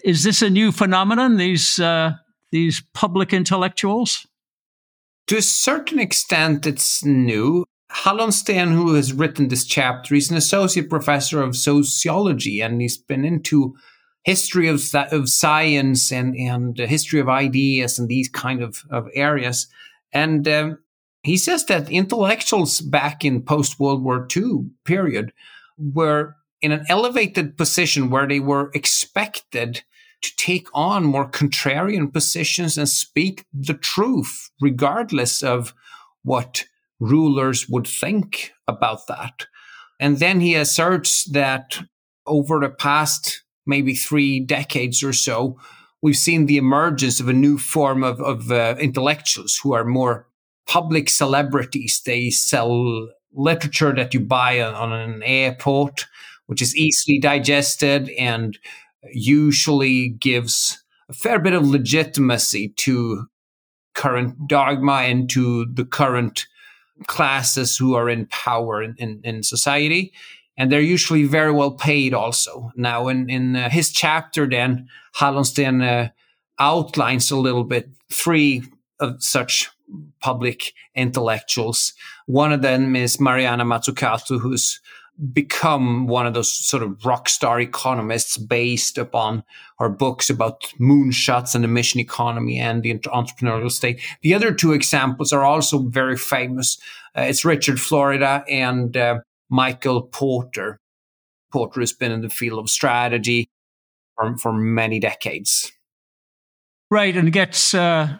is 0.04 0.22
this 0.22 0.40
a 0.40 0.50
new 0.50 0.70
phenomenon? 0.70 1.36
These, 1.36 1.80
uh, 1.80 2.12
these 2.50 2.82
public 2.94 3.32
intellectuals? 3.32 4.26
To 5.28 5.36
a 5.36 5.42
certain 5.42 5.98
extent, 5.98 6.66
it's 6.66 7.04
new. 7.04 7.64
Hallensteen, 7.92 8.72
who 8.72 8.94
has 8.94 9.12
written 9.12 9.48
this 9.48 9.64
chapter, 9.64 10.14
he's 10.14 10.30
an 10.30 10.36
associate 10.36 10.90
professor 10.90 11.42
of 11.42 11.56
sociology 11.56 12.60
and 12.60 12.80
he's 12.80 12.98
been 12.98 13.24
into 13.24 13.74
history 14.24 14.68
of, 14.68 14.94
of 14.94 15.28
science 15.28 16.12
and, 16.12 16.36
and 16.36 16.78
history 16.78 17.20
of 17.20 17.28
ideas 17.28 17.98
and 17.98 18.08
these 18.08 18.28
kind 18.28 18.62
of, 18.62 18.82
of 18.90 19.08
areas. 19.14 19.68
And 20.12 20.46
um, 20.48 20.78
he 21.22 21.36
says 21.36 21.64
that 21.66 21.90
intellectuals 21.90 22.80
back 22.80 23.24
in 23.24 23.42
post 23.42 23.80
World 23.80 24.02
War 24.02 24.26
II 24.34 24.70
period 24.84 25.32
were 25.78 26.36
in 26.60 26.72
an 26.72 26.84
elevated 26.88 27.56
position 27.56 28.10
where 28.10 28.26
they 28.26 28.40
were 28.40 28.70
expected 28.74 29.82
to 30.22 30.36
take 30.36 30.68
on 30.74 31.04
more 31.04 31.30
contrarian 31.30 32.12
positions 32.12 32.76
and 32.76 32.88
speak 32.88 33.44
the 33.52 33.74
truth, 33.74 34.50
regardless 34.60 35.42
of 35.42 35.74
what 36.22 36.64
rulers 37.00 37.68
would 37.68 37.86
think 37.86 38.52
about 38.66 39.06
that. 39.06 39.46
And 40.00 40.18
then 40.18 40.40
he 40.40 40.54
asserts 40.54 41.24
that 41.30 41.78
over 42.26 42.60
the 42.60 42.70
past 42.70 43.42
maybe 43.66 43.94
three 43.94 44.40
decades 44.40 45.02
or 45.02 45.12
so, 45.12 45.58
we've 46.02 46.16
seen 46.16 46.46
the 46.46 46.56
emergence 46.56 47.20
of 47.20 47.28
a 47.28 47.32
new 47.32 47.58
form 47.58 48.02
of, 48.02 48.20
of 48.20 48.50
uh, 48.50 48.76
intellectuals 48.78 49.58
who 49.62 49.72
are 49.74 49.84
more 49.84 50.26
public 50.66 51.08
celebrities. 51.08 52.02
They 52.04 52.30
sell 52.30 53.08
literature 53.32 53.94
that 53.94 54.14
you 54.14 54.20
buy 54.20 54.60
on, 54.60 54.74
on 54.74 54.92
an 54.92 55.22
airport, 55.22 56.06
which 56.46 56.62
is 56.62 56.76
easily 56.76 57.18
digested 57.18 58.08
and 58.10 58.58
usually 59.12 60.08
gives 60.08 60.82
a 61.08 61.12
fair 61.12 61.38
bit 61.38 61.52
of 61.52 61.66
legitimacy 61.66 62.70
to 62.76 63.26
current 63.94 64.48
dogma 64.48 65.02
and 65.02 65.28
to 65.30 65.66
the 65.66 65.84
current 65.84 66.46
classes 67.06 67.76
who 67.76 67.94
are 67.94 68.08
in 68.08 68.26
power 68.26 68.82
in, 68.82 68.94
in, 68.98 69.20
in 69.24 69.42
society. 69.42 70.12
And 70.56 70.72
they're 70.72 70.80
usually 70.80 71.24
very 71.24 71.52
well 71.52 71.70
paid 71.70 72.12
also. 72.12 72.72
Now, 72.74 73.08
in, 73.08 73.30
in 73.30 73.56
uh, 73.56 73.70
his 73.70 73.92
chapter, 73.92 74.48
then, 74.48 74.88
Hallensteen 75.16 75.82
uh, 75.82 76.10
outlines 76.58 77.30
a 77.30 77.36
little 77.36 77.64
bit 77.64 77.88
three 78.10 78.64
of 78.98 79.22
such 79.22 79.70
public 80.20 80.72
intellectuals. 80.94 81.92
One 82.26 82.52
of 82.52 82.62
them 82.62 82.96
is 82.96 83.20
Mariana 83.20 83.64
Mazzucato, 83.64 84.40
who's 84.40 84.80
become 85.32 86.06
one 86.06 86.26
of 86.26 86.34
those 86.34 86.50
sort 86.50 86.82
of 86.82 87.04
rock 87.04 87.28
star 87.28 87.60
economists 87.60 88.36
based 88.36 88.98
upon 88.98 89.42
her 89.78 89.88
books 89.88 90.30
about 90.30 90.62
moonshots 90.80 91.54
and 91.54 91.64
the 91.64 91.68
mission 91.68 92.00
economy 92.00 92.58
and 92.58 92.82
the 92.82 92.94
entrepreneurial 92.98 93.70
state. 93.70 94.00
The 94.22 94.34
other 94.34 94.54
two 94.54 94.72
examples 94.72 95.32
are 95.32 95.44
also 95.44 95.80
very 95.80 96.16
famous. 96.16 96.78
Uh, 97.16 97.22
it's 97.22 97.44
Richard 97.44 97.80
Florida 97.80 98.44
and 98.48 98.96
uh, 98.96 99.20
Michael 99.50 100.02
Porter. 100.02 100.78
Porter 101.52 101.80
has 101.80 101.92
been 101.92 102.12
in 102.12 102.20
the 102.20 102.30
field 102.30 102.60
of 102.60 102.70
strategy 102.70 103.48
for, 104.14 104.36
for 104.36 104.52
many 104.52 105.00
decades. 105.00 105.72
Right, 106.90 107.16
and 107.16 107.32
gets 107.32 107.74
uh, 107.74 108.16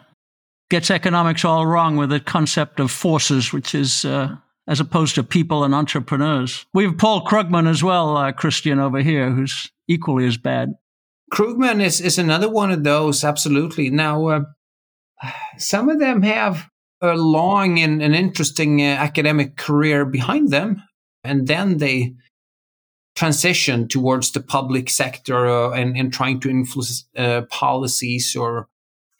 gets 0.69 0.91
economics 0.91 1.43
all 1.43 1.65
wrong 1.65 1.95
with 1.95 2.09
the 2.09 2.19
concept 2.19 2.79
of 2.79 2.91
forces, 2.91 3.51
which 3.51 3.73
is 3.73 4.05
uh, 4.05 4.35
as 4.69 4.79
opposed 4.79 5.15
to 5.15 5.23
people 5.23 5.63
and 5.63 5.73
entrepreneurs. 5.73 6.67
We 6.75 6.83
have 6.85 6.99
Paul 6.99 7.25
Krugman 7.25 7.67
as 7.67 7.83
well, 7.83 8.15
uh, 8.15 8.31
Christian, 8.31 8.77
over 8.77 9.01
here, 9.01 9.31
who's 9.31 9.71
equally 9.87 10.27
as 10.27 10.37
bad. 10.37 10.75
Krugman 11.33 11.81
is, 11.81 11.99
is 11.99 12.19
another 12.19 12.47
one 12.47 12.69
of 12.69 12.83
those, 12.83 13.23
absolutely. 13.23 13.89
Now, 13.89 14.27
uh, 14.27 14.41
some 15.57 15.89
of 15.89 15.99
them 15.99 16.21
have 16.21 16.69
a 17.01 17.15
long 17.15 17.79
and 17.79 18.01
an 18.03 18.13
interesting 18.13 18.79
uh, 18.81 18.85
academic 18.85 19.57
career 19.57 20.05
behind 20.05 20.51
them, 20.51 20.83
and 21.23 21.47
then 21.47 21.77
they 21.77 22.13
transition 23.15 23.87
towards 23.87 24.31
the 24.31 24.39
public 24.39 24.87
sector 24.89 25.47
uh, 25.47 25.71
and, 25.71 25.97
and 25.97 26.13
trying 26.13 26.39
to 26.41 26.49
influence 26.49 27.05
uh, 27.17 27.41
policies 27.49 28.35
or 28.35 28.67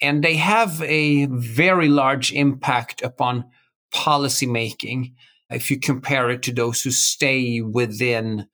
and 0.01 0.23
they 0.23 0.37
have 0.37 0.81
a 0.83 1.25
very 1.25 1.89
large 1.89 2.31
impact 2.31 3.01
upon 3.01 3.43
policy 3.91 4.45
making 4.45 5.13
if 5.49 5.71
you 5.71 5.79
compare 5.79 6.29
it 6.29 6.43
to 6.43 6.53
those 6.53 6.81
who 6.81 6.91
stay 6.91 7.61
within 7.61 8.47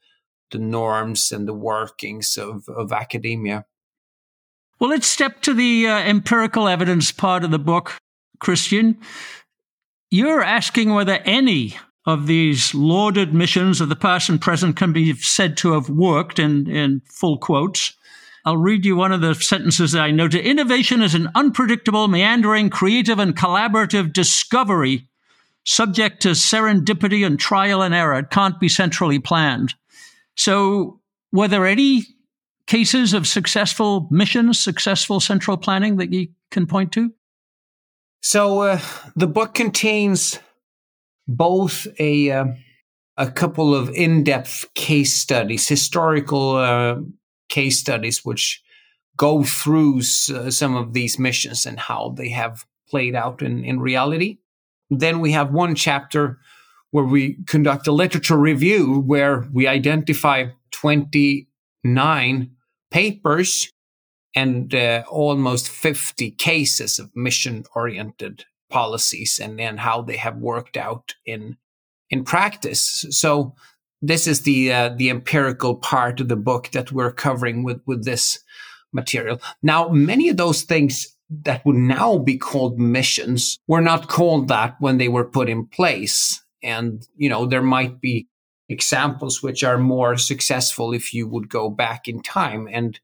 the 0.52 0.60
norms 0.60 1.32
and 1.32 1.48
the 1.48 1.54
workings 1.54 2.38
of, 2.38 2.68
of 2.70 2.92
academia. 2.92 3.66
Well, 4.80 4.90
let's 4.90 5.08
step 5.08 5.42
to 5.42 5.54
the 5.54 5.88
uh, 5.88 5.98
empirical 6.00 6.68
evidence 6.68 7.12
part 7.12 7.44
of 7.44 7.52
the 7.52 7.60
book, 7.60 7.98
Christian. 8.40 8.98
You're 10.12 10.44
asking 10.44 10.94
whether 10.94 11.20
any 11.26 11.76
of 12.06 12.28
these 12.28 12.76
lauded 12.76 13.34
missions 13.34 13.82
of 13.82 13.90
the 13.90 13.96
past 13.96 14.30
and 14.30 14.40
present 14.40 14.76
can 14.76 14.94
be 14.94 15.14
said 15.16 15.58
to 15.58 15.74
have 15.74 15.90
worked 15.90 16.40
in, 16.40 16.70
in 16.70 17.02
full 17.10 17.38
quotes. 17.38 17.94
I'll 18.46 18.58
read 18.58 18.86
you 18.86 18.96
one 18.96 19.12
of 19.12 19.22
the 19.22 19.34
sentences 19.34 19.96
I 19.96 20.12
noted. 20.12 20.46
Innovation 20.46 21.02
is 21.02 21.16
an 21.16 21.30
unpredictable, 21.34 22.08
meandering, 22.08 22.70
creative, 22.70 23.18
and 23.18 23.36
collaborative 23.36 24.14
discovery 24.14 25.08
subject 25.66 26.22
to 26.22 26.30
serendipity 26.30 27.26
and 27.26 27.40
trial 27.40 27.82
and 27.82 27.94
error. 27.94 28.20
It 28.20 28.30
can't 28.30 28.60
be 28.60 28.70
centrally 28.70 29.20
planned. 29.20 29.74
So, 30.38 31.02
were 31.32 31.48
there 31.48 31.66
any 31.66 32.04
cases 32.68 33.14
of 33.14 33.28
successful 33.28 34.08
missions, 34.12 34.60
successful 34.60 35.20
central 35.20 35.58
planning 35.58 35.98
that 35.98 36.14
you 36.14 36.30
can 36.52 36.68
point 36.68 36.92
to? 36.94 37.12
So, 38.22 38.62
uh, 38.62 38.80
the 39.16 39.28
book 39.28 39.54
contains 39.54 40.40
both 41.28 41.88
a 42.00 42.32
uh, 42.32 42.46
a 43.18 43.32
couple 43.32 43.74
of 43.74 43.90
in-depth 43.90 44.74
case 44.74 45.14
studies, 45.14 45.68
historical 45.68 46.58
uh, 46.58 46.98
case 47.50 47.80
studies, 47.80 48.26
which 48.26 48.62
go 49.18 49.44
through 49.44 50.00
s- 50.00 50.30
some 50.50 50.76
of 50.76 50.94
these 50.94 51.18
missions 51.18 51.66
and 51.66 51.80
how 51.80 52.14
they 52.18 52.30
have 52.30 52.66
played 52.90 53.16
out 53.16 53.42
in, 53.42 53.64
in 53.64 53.80
reality. 53.80 54.38
Then 54.90 55.20
we 55.20 55.32
have 55.32 55.52
one 55.52 55.76
chapter 55.76 56.40
where 56.92 57.04
we 57.04 57.38
conduct 57.46 57.88
a 57.88 57.92
literature 57.92 58.38
review 58.38 59.02
where 59.02 59.48
we 59.52 59.68
identify 59.68 60.46
29 60.72 62.52
papers 62.92 63.70
and 64.36 64.76
uh, 64.76 65.04
almost 65.10 65.70
50 65.70 66.32
cases 66.32 67.00
of 67.00 67.10
mission 67.16 67.64
oriented 67.74 68.46
policies 68.70 69.40
and, 69.42 69.60
and 69.60 69.80
how 69.80 70.02
they 70.02 70.18
have 70.18 70.38
worked 70.38 70.78
out 70.78 71.16
in 71.26 71.58
in 72.10 72.24
practice. 72.24 73.06
So 73.10 73.56
this 74.02 74.28
is 74.28 74.42
the 74.42 74.72
uh, 74.72 74.90
the 74.96 75.10
empirical 75.10 75.76
part 75.76 76.20
of 76.20 76.28
the 76.28 76.36
book 76.36 76.70
that 76.72 76.92
we're 76.92 77.12
covering 77.12 77.64
with 77.64 77.82
with 77.86 78.06
this 78.06 78.40
material. 78.94 79.42
Now, 79.62 79.90
many 79.90 80.30
of 80.30 80.38
those 80.38 80.64
things 80.64 81.15
that 81.30 81.66
would 81.66 81.76
now 81.76 82.18
be 82.18 82.38
called 82.38 82.80
missions 82.80 83.60
were 83.68 83.82
not 83.82 84.08
called 84.08 84.48
that 84.48 84.76
when 84.80 84.98
they 84.98 85.08
were 85.08 85.26
put 85.26 85.50
in 85.50 85.66
place. 85.66 86.44
And, 86.62 87.06
you 87.16 87.30
know, 87.30 87.46
there 87.46 87.64
might 87.64 88.00
be 88.00 88.28
examples 88.70 89.42
which 89.42 89.64
are 89.64 89.78
more 89.78 90.18
successful 90.18 90.94
if 90.94 91.14
you 91.14 91.28
would 91.28 91.50
go 91.50 91.70
back 91.70 92.08
in 92.08 92.22
time. 92.22 92.68
And 92.72 93.00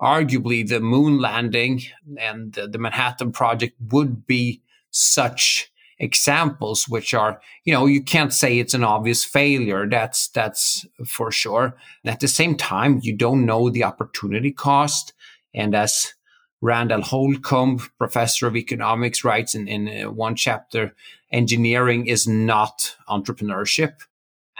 arguably 0.00 0.66
the 0.66 0.80
moon 0.80 1.18
landing 1.18 1.82
and 2.18 2.52
the, 2.52 2.68
the 2.68 2.78
Manhattan 2.78 3.32
Project 3.32 3.76
would 3.90 4.26
be 4.26 4.62
such 4.90 5.70
examples 6.00 6.88
which 6.88 7.12
are 7.12 7.40
you 7.64 7.72
know 7.72 7.84
you 7.84 8.00
can't 8.00 8.32
say 8.32 8.58
it's 8.58 8.74
an 8.74 8.84
obvious 8.84 9.24
failure 9.24 9.88
that's 9.88 10.28
that's 10.28 10.86
for 11.04 11.32
sure 11.32 11.76
at 12.04 12.20
the 12.20 12.28
same 12.28 12.56
time 12.56 13.00
you 13.02 13.12
don't 13.12 13.44
know 13.44 13.68
the 13.68 13.82
opportunity 13.82 14.52
cost 14.52 15.12
and 15.54 15.74
as 15.74 16.14
Randall 16.60 17.02
Holcombe, 17.02 17.78
professor 17.98 18.46
of 18.46 18.56
economics, 18.56 19.24
writes 19.24 19.54
in, 19.54 19.68
in 19.68 20.04
uh, 20.06 20.10
one 20.10 20.34
chapter, 20.34 20.94
engineering 21.30 22.06
is 22.06 22.26
not 22.26 22.96
entrepreneurship. 23.08 23.94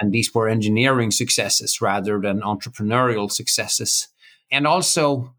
And 0.00 0.12
these 0.12 0.33
were 0.33 0.49
engineering 0.49 1.11
successes 1.11 1.81
rather 1.81 2.21
than 2.21 2.40
entrepreneurial 2.40 3.31
successes. 3.31 4.09
And 4.50 4.67
also, 4.67 5.35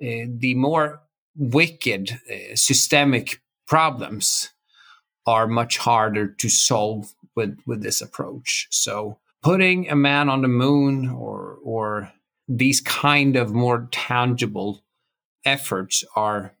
uh, 0.00 0.26
the 0.28 0.54
more 0.54 1.00
wicked 1.36 2.20
uh, 2.30 2.54
systemic 2.54 3.40
problems 3.66 4.50
are 5.26 5.48
much 5.48 5.78
harder 5.78 6.28
to 6.28 6.48
solve 6.48 7.12
with, 7.34 7.58
with 7.66 7.82
this 7.82 8.00
approach. 8.00 8.68
So, 8.70 9.18
putting 9.42 9.90
a 9.90 9.96
man 9.96 10.28
on 10.28 10.42
the 10.42 10.48
moon 10.48 11.08
or, 11.08 11.58
or 11.64 12.12
these 12.46 12.80
kind 12.80 13.36
of 13.36 13.52
more 13.52 13.88
tangible 13.90 14.83
efforts 15.44 16.04
are 16.16 16.54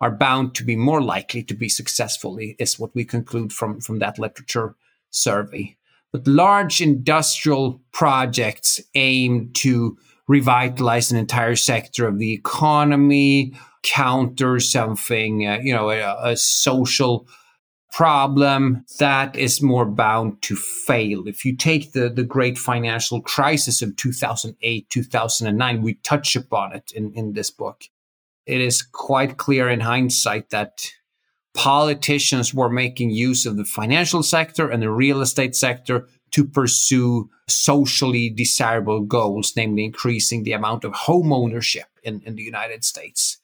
are 0.00 0.10
bound 0.10 0.54
to 0.54 0.64
be 0.64 0.76
more 0.76 1.02
likely 1.02 1.42
to 1.42 1.54
be 1.54 1.68
successful 1.68 2.38
is 2.58 2.78
what 2.78 2.94
we 2.94 3.04
conclude 3.04 3.52
from 3.52 3.80
from 3.80 3.98
that 3.98 4.18
literature 4.18 4.74
survey 5.10 5.76
but 6.12 6.26
large 6.26 6.80
industrial 6.80 7.80
projects 7.92 8.80
aim 8.94 9.50
to 9.52 9.96
revitalize 10.26 11.10
an 11.10 11.18
entire 11.18 11.56
sector 11.56 12.06
of 12.06 12.18
the 12.18 12.32
economy 12.32 13.52
counter 13.82 14.60
something 14.60 15.46
uh, 15.46 15.58
you 15.62 15.74
know 15.74 15.90
a, 15.90 16.30
a 16.30 16.36
social 16.36 17.26
problem 17.90 18.84
that 18.98 19.34
is 19.36 19.60
more 19.60 19.84
bound 19.84 20.40
to 20.42 20.54
fail. 20.54 21.26
If 21.26 21.44
you 21.44 21.56
take 21.56 21.92
the, 21.92 22.08
the 22.08 22.22
great 22.22 22.56
financial 22.56 23.20
crisis 23.20 23.82
of 23.82 23.96
2008, 23.96 24.88
2009, 24.88 25.82
we 25.82 25.94
touch 25.94 26.36
upon 26.36 26.72
it 26.72 26.92
in, 26.92 27.12
in 27.14 27.32
this 27.32 27.50
book 27.50 27.84
it 28.46 28.60
is 28.60 28.82
quite 28.82 29.36
clear 29.36 29.68
in 29.68 29.80
hindsight 29.80 30.50
that 30.50 30.86
politicians 31.54 32.54
were 32.54 32.70
making 32.70 33.10
use 33.10 33.46
of 33.46 33.56
the 33.56 33.64
financial 33.64 34.22
sector 34.22 34.68
and 34.68 34.82
the 34.82 34.90
real 34.90 35.20
estate 35.20 35.54
sector 35.54 36.08
to 36.30 36.44
pursue 36.44 37.28
socially 37.48 38.30
desirable 38.30 39.00
goals, 39.00 39.52
namely 39.56 39.84
increasing 39.84 40.44
the 40.44 40.52
amount 40.52 40.84
of 40.84 40.92
home 40.94 41.32
ownership 41.32 41.88
in, 42.04 42.22
in 42.24 42.36
the 42.36 42.42
United 42.42 42.84
States. 42.84 43.38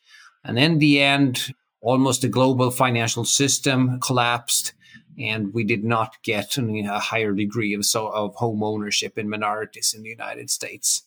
And 0.44 0.58
in 0.58 0.78
the 0.78 1.00
end, 1.00 1.52
almost 1.80 2.22
the 2.22 2.28
global 2.28 2.70
financial 2.70 3.24
system 3.24 3.98
collapsed 4.00 4.72
and 5.18 5.54
we 5.54 5.64
did 5.64 5.84
not 5.84 6.22
get 6.22 6.58
a 6.58 6.98
higher 6.98 7.32
degree 7.32 7.74
of, 7.74 7.84
so, 7.84 8.08
of 8.08 8.34
home 8.34 8.62
ownership 8.62 9.16
in 9.16 9.30
minorities 9.30 9.94
in 9.96 10.02
the 10.02 10.10
United 10.10 10.50
States. 10.50 11.02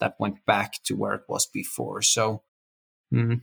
That 0.00 0.14
went 0.20 0.46
back 0.46 0.74
to 0.84 0.94
where 0.94 1.14
it 1.14 1.24
was 1.28 1.46
before. 1.46 2.02
So 2.02 2.42
Mm-hmm. 3.12 3.34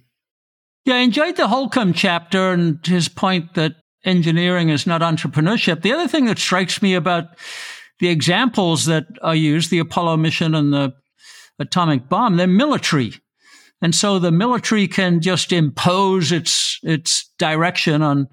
Yeah, 0.86 0.96
I 0.96 1.00
enjoyed 1.00 1.36
the 1.36 1.48
Holcombe 1.48 1.94
chapter 1.94 2.52
and 2.52 2.86
his 2.86 3.10
point 3.10 3.56
that 3.56 3.76
engineering 4.04 4.70
is 4.70 4.86
not 4.86 5.02
entrepreneurship. 5.02 5.82
The 5.82 5.94
other 5.94 6.08
thing 6.08 6.26
that 6.26 6.38
strikes 6.38 6.82
me 6.82 6.94
about 6.94 7.26
the 8.00 8.10
examples 8.10 8.86
that 8.86 9.06
are 9.22 9.36
used, 9.36 9.72
the 9.72 9.80
Apollo 9.80 10.18
mission 10.18 10.54
and 10.54 10.72
the 10.72 10.94
atomic 11.60 12.08
bomb, 12.08 12.38
they're 12.38 12.48
military. 12.48 13.14
And 13.82 13.96
so 13.96 14.20
the 14.20 14.32
military 14.32 14.88
can 14.88 15.22
just 15.22 15.52
impose 15.52 16.32
its, 16.32 16.80
its 16.84 17.30
direction 17.40 18.02
on 18.02 18.28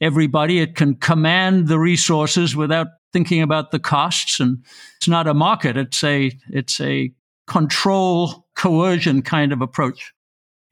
everybody. 0.00 0.58
It 0.58 0.76
can 0.76 0.94
command 0.96 1.68
the 1.68 1.78
resources 1.78 2.56
without 2.56 2.88
thinking 3.12 3.42
about 3.42 3.70
the 3.70 3.78
costs. 3.78 4.40
And 4.40 4.64
it's 4.96 5.08
not 5.08 5.26
a 5.26 5.34
market. 5.34 5.76
It's 5.76 6.02
a, 6.02 6.32
it's 6.48 6.80
a 6.80 7.12
control 7.46 8.46
coercion 8.56 9.22
kind 9.22 9.52
of 9.52 9.60
approach. 9.60 10.12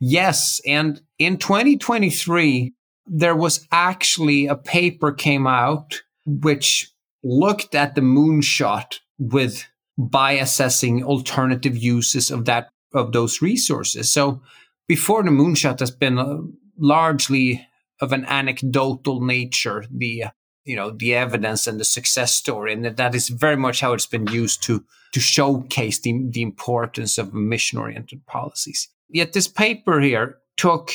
Yes. 0.00 0.60
And 0.66 1.00
in 1.18 1.38
2023, 1.38 2.72
there 3.06 3.34
was 3.34 3.66
actually 3.72 4.46
a 4.46 4.54
paper 4.54 5.12
came 5.12 5.46
out 5.46 6.02
which 6.26 6.92
looked 7.24 7.74
at 7.74 7.94
the 7.94 8.00
moonshot 8.00 8.98
with 9.18 9.66
by 9.96 10.32
assessing 10.32 11.02
alternative 11.02 11.76
uses 11.76 12.30
of 12.30 12.44
that 12.44 12.68
of 12.94 13.12
those 13.12 13.42
resources. 13.42 14.12
So 14.12 14.40
before 14.86 15.22
the 15.22 15.30
moonshot 15.30 15.80
has 15.80 15.90
been 15.90 16.18
uh, 16.18 16.38
largely 16.78 17.66
of 18.00 18.12
an 18.12 18.24
anecdotal 18.26 19.20
nature, 19.20 19.84
the 19.90 20.24
you 20.64 20.76
know 20.76 20.90
the 20.90 21.14
evidence 21.14 21.66
and 21.66 21.80
the 21.80 21.84
success 21.84 22.34
story, 22.34 22.72
and 22.72 22.84
that 22.84 23.14
is 23.14 23.28
very 23.28 23.56
much 23.56 23.80
how 23.80 23.92
it's 23.94 24.06
been 24.06 24.26
used 24.28 24.62
to 24.64 24.84
to 25.12 25.20
showcase 25.20 25.98
the, 26.00 26.28
the 26.30 26.42
importance 26.42 27.18
of 27.18 27.34
mission 27.34 27.78
oriented 27.78 28.24
policies. 28.26 28.88
Yet 29.08 29.32
this 29.32 29.48
paper 29.48 30.00
here 30.00 30.38
took 30.56 30.92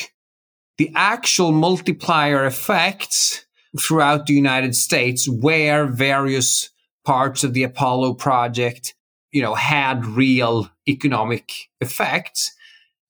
the 0.78 0.92
actual 0.94 1.52
multiplier 1.52 2.44
effects 2.46 3.44
throughout 3.78 4.26
the 4.26 4.34
United 4.34 4.76
States 4.76 5.28
where 5.28 5.86
various 5.86 6.70
parts 7.04 7.44
of 7.44 7.54
the 7.54 7.64
Apollo 7.64 8.14
project, 8.14 8.94
you 9.32 9.42
know, 9.42 9.54
had 9.54 10.06
real 10.06 10.70
economic 10.88 11.52
effects 11.80 12.52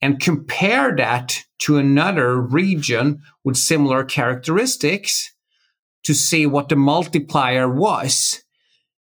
and 0.00 0.20
compare 0.20 0.94
that 0.96 1.44
to 1.58 1.78
another 1.78 2.38
region 2.38 3.22
with 3.42 3.56
similar 3.56 4.04
characteristics 4.04 5.32
to 6.02 6.14
see 6.14 6.46
what 6.46 6.68
the 6.68 6.76
multiplier 6.76 7.68
was. 7.68 8.43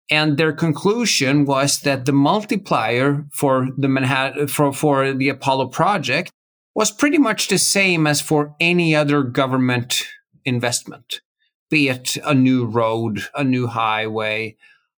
And 0.10 0.38
their 0.38 0.54
conclusion 0.54 1.46
was 1.46 1.80
that 1.82 2.06
the 2.06 2.12
multiplier 2.12 3.26
for 3.32 3.70
the 3.78 3.88
Manhattan, 3.88 4.48
for, 4.48 4.72
for 4.72 5.13
the 5.13 5.30
Apollo 5.30 5.68
project 5.68 6.32
was 6.76 6.91
pretty 6.91 7.18
much 7.18 7.48
the 7.48 7.58
same 7.58 8.06
as 8.06 8.22
for 8.22 8.56
any 8.60 8.96
other 8.96 9.24
government 9.24 10.06
investment, 10.44 11.22
be 11.70 11.89
it 11.89 12.18
a 12.24 12.36
new 12.36 12.65
road, 12.65 13.22
a 13.34 13.44
new 13.44 13.65
highway, 13.65 14.56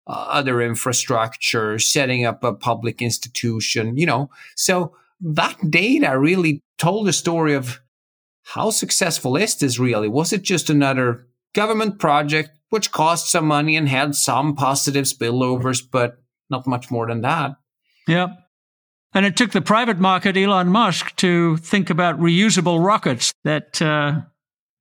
uh, 0.08 0.26
other 0.30 0.62
infrastructure, 0.62 1.78
setting 1.78 2.26
up 2.26 2.44
a 2.44 2.54
public 2.54 3.02
institution, 3.02 3.98
you 3.98 4.06
know. 4.06 4.30
So 4.56 4.96
that 5.20 5.58
data 5.70 6.18
really 6.18 6.62
told 6.78 7.08
the 7.08 7.14
story 7.14 7.54
of 7.54 7.80
how 8.44 8.70
successful 8.70 9.36
is 9.36 9.56
this 9.56 9.80
really? 9.80 10.08
Was 10.08 10.32
it 10.32 10.44
just 10.44 10.70
another 10.70 11.28
government 11.54 12.00
project 12.00 12.52
which 12.76 12.92
cost 12.92 13.32
some 13.32 13.46
money 13.46 13.78
and 13.78 13.88
had 13.88 14.14
some 14.16 14.54
positive 14.54 15.06
spillovers, 15.06 15.82
but 15.90 16.18
not 16.50 16.68
much 16.68 16.92
more 16.92 17.08
than 17.08 17.22
that. 17.22 17.52
Yeah. 18.06 18.34
And 19.14 19.26
it 19.26 19.38
took 19.38 19.54
the 19.54 19.62
private 19.62 19.98
market, 19.98 20.36
Elon 20.36 20.68
Musk, 20.68 21.16
to 21.16 21.56
think 21.56 21.90
about 21.90 22.20
reusable 22.20 22.86
rockets 22.86 23.32
that 23.46 23.82
uh, 23.82 24.20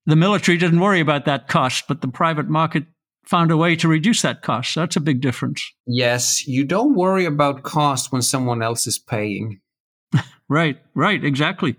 the 0.07 0.17
military 0.17 0.59
didn't 0.59 0.81
worry 0.81 0.99
about 0.99 1.25
that 1.27 1.47
cost, 1.47 1.85
but 1.87 2.01
the 2.01 2.09
private 2.09 2.49
market 2.49 2.83
found 3.27 3.53
a 3.53 3.57
way 3.57 3.77
to 3.77 3.87
reduce 3.87 4.23
that 4.23 4.43
cost. 4.43 4.75
That's 4.75 4.97
a 4.97 5.01
big 5.01 5.21
difference. 5.21 5.65
Yes, 5.87 6.49
you 6.49 6.65
don't 6.65 6.97
worry 6.97 7.27
about 7.27 7.63
cost 7.63 8.11
when 8.11 8.23
someone 8.23 8.61
else 8.61 8.89
is 8.89 8.99
paying. 8.99 9.61
right, 10.49 10.79
right, 10.97 11.25
exactly. 11.25 11.77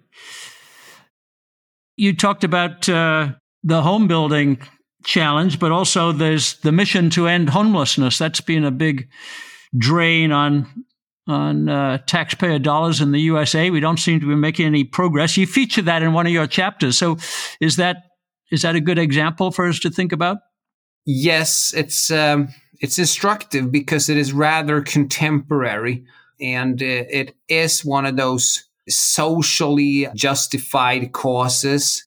You 1.98 2.16
talked 2.16 2.46
about 2.46 2.88
uh, 2.88 3.34
the 3.64 3.82
home 3.82 4.08
building 4.08 4.60
challenge, 5.06 5.60
but 5.60 5.72
also 5.72 6.12
there's 6.12 6.56
the 6.60 6.72
mission 6.72 7.10
to 7.12 7.28
end 7.28 7.50
homelessness. 7.50 8.18
That's 8.18 8.42
been 8.42 8.66
a 8.66 8.72
big 8.72 9.08
drain 9.78 10.32
on 10.32 10.86
on 11.28 11.70
uh, 11.70 11.98
taxpayer 12.06 12.60
dollars 12.60 13.02
in 13.02 13.12
the 13.12 13.22
USA. 13.22 13.72
We 13.72 13.80
don't 13.80 13.98
seem 13.98 14.20
to 14.20 14.28
be 14.28 14.36
making 14.36 14.68
any 14.68 14.84
progress. 14.84 15.38
You 15.38 15.48
feature 15.48 15.82
that 15.84 16.04
in 16.04 16.14
one 16.14 16.28
of 16.28 16.32
your 16.32 16.46
chapters. 16.46 16.98
So 16.98 17.18
is 17.60 17.78
that 17.78 18.04
is 18.52 18.62
that 18.62 18.76
a 18.76 18.82
good 18.82 19.00
example 19.00 19.52
for 19.52 19.68
us 19.68 19.80
to 19.80 19.90
think 19.90 20.12
about? 20.12 20.38
Yes, 21.06 21.74
it's 21.76 22.12
um, 22.12 22.50
it's 22.80 23.00
instructive 23.00 23.72
because 23.72 24.10
it 24.10 24.18
is 24.18 24.34
rather 24.34 24.82
contemporary, 24.82 26.06
and 26.40 26.82
uh, 26.82 26.86
it 27.10 27.36
is 27.48 27.86
one 27.86 28.06
of 28.06 28.18
those 28.18 28.64
socially 28.88 30.08
justified 30.14 31.12
causes 31.12 32.06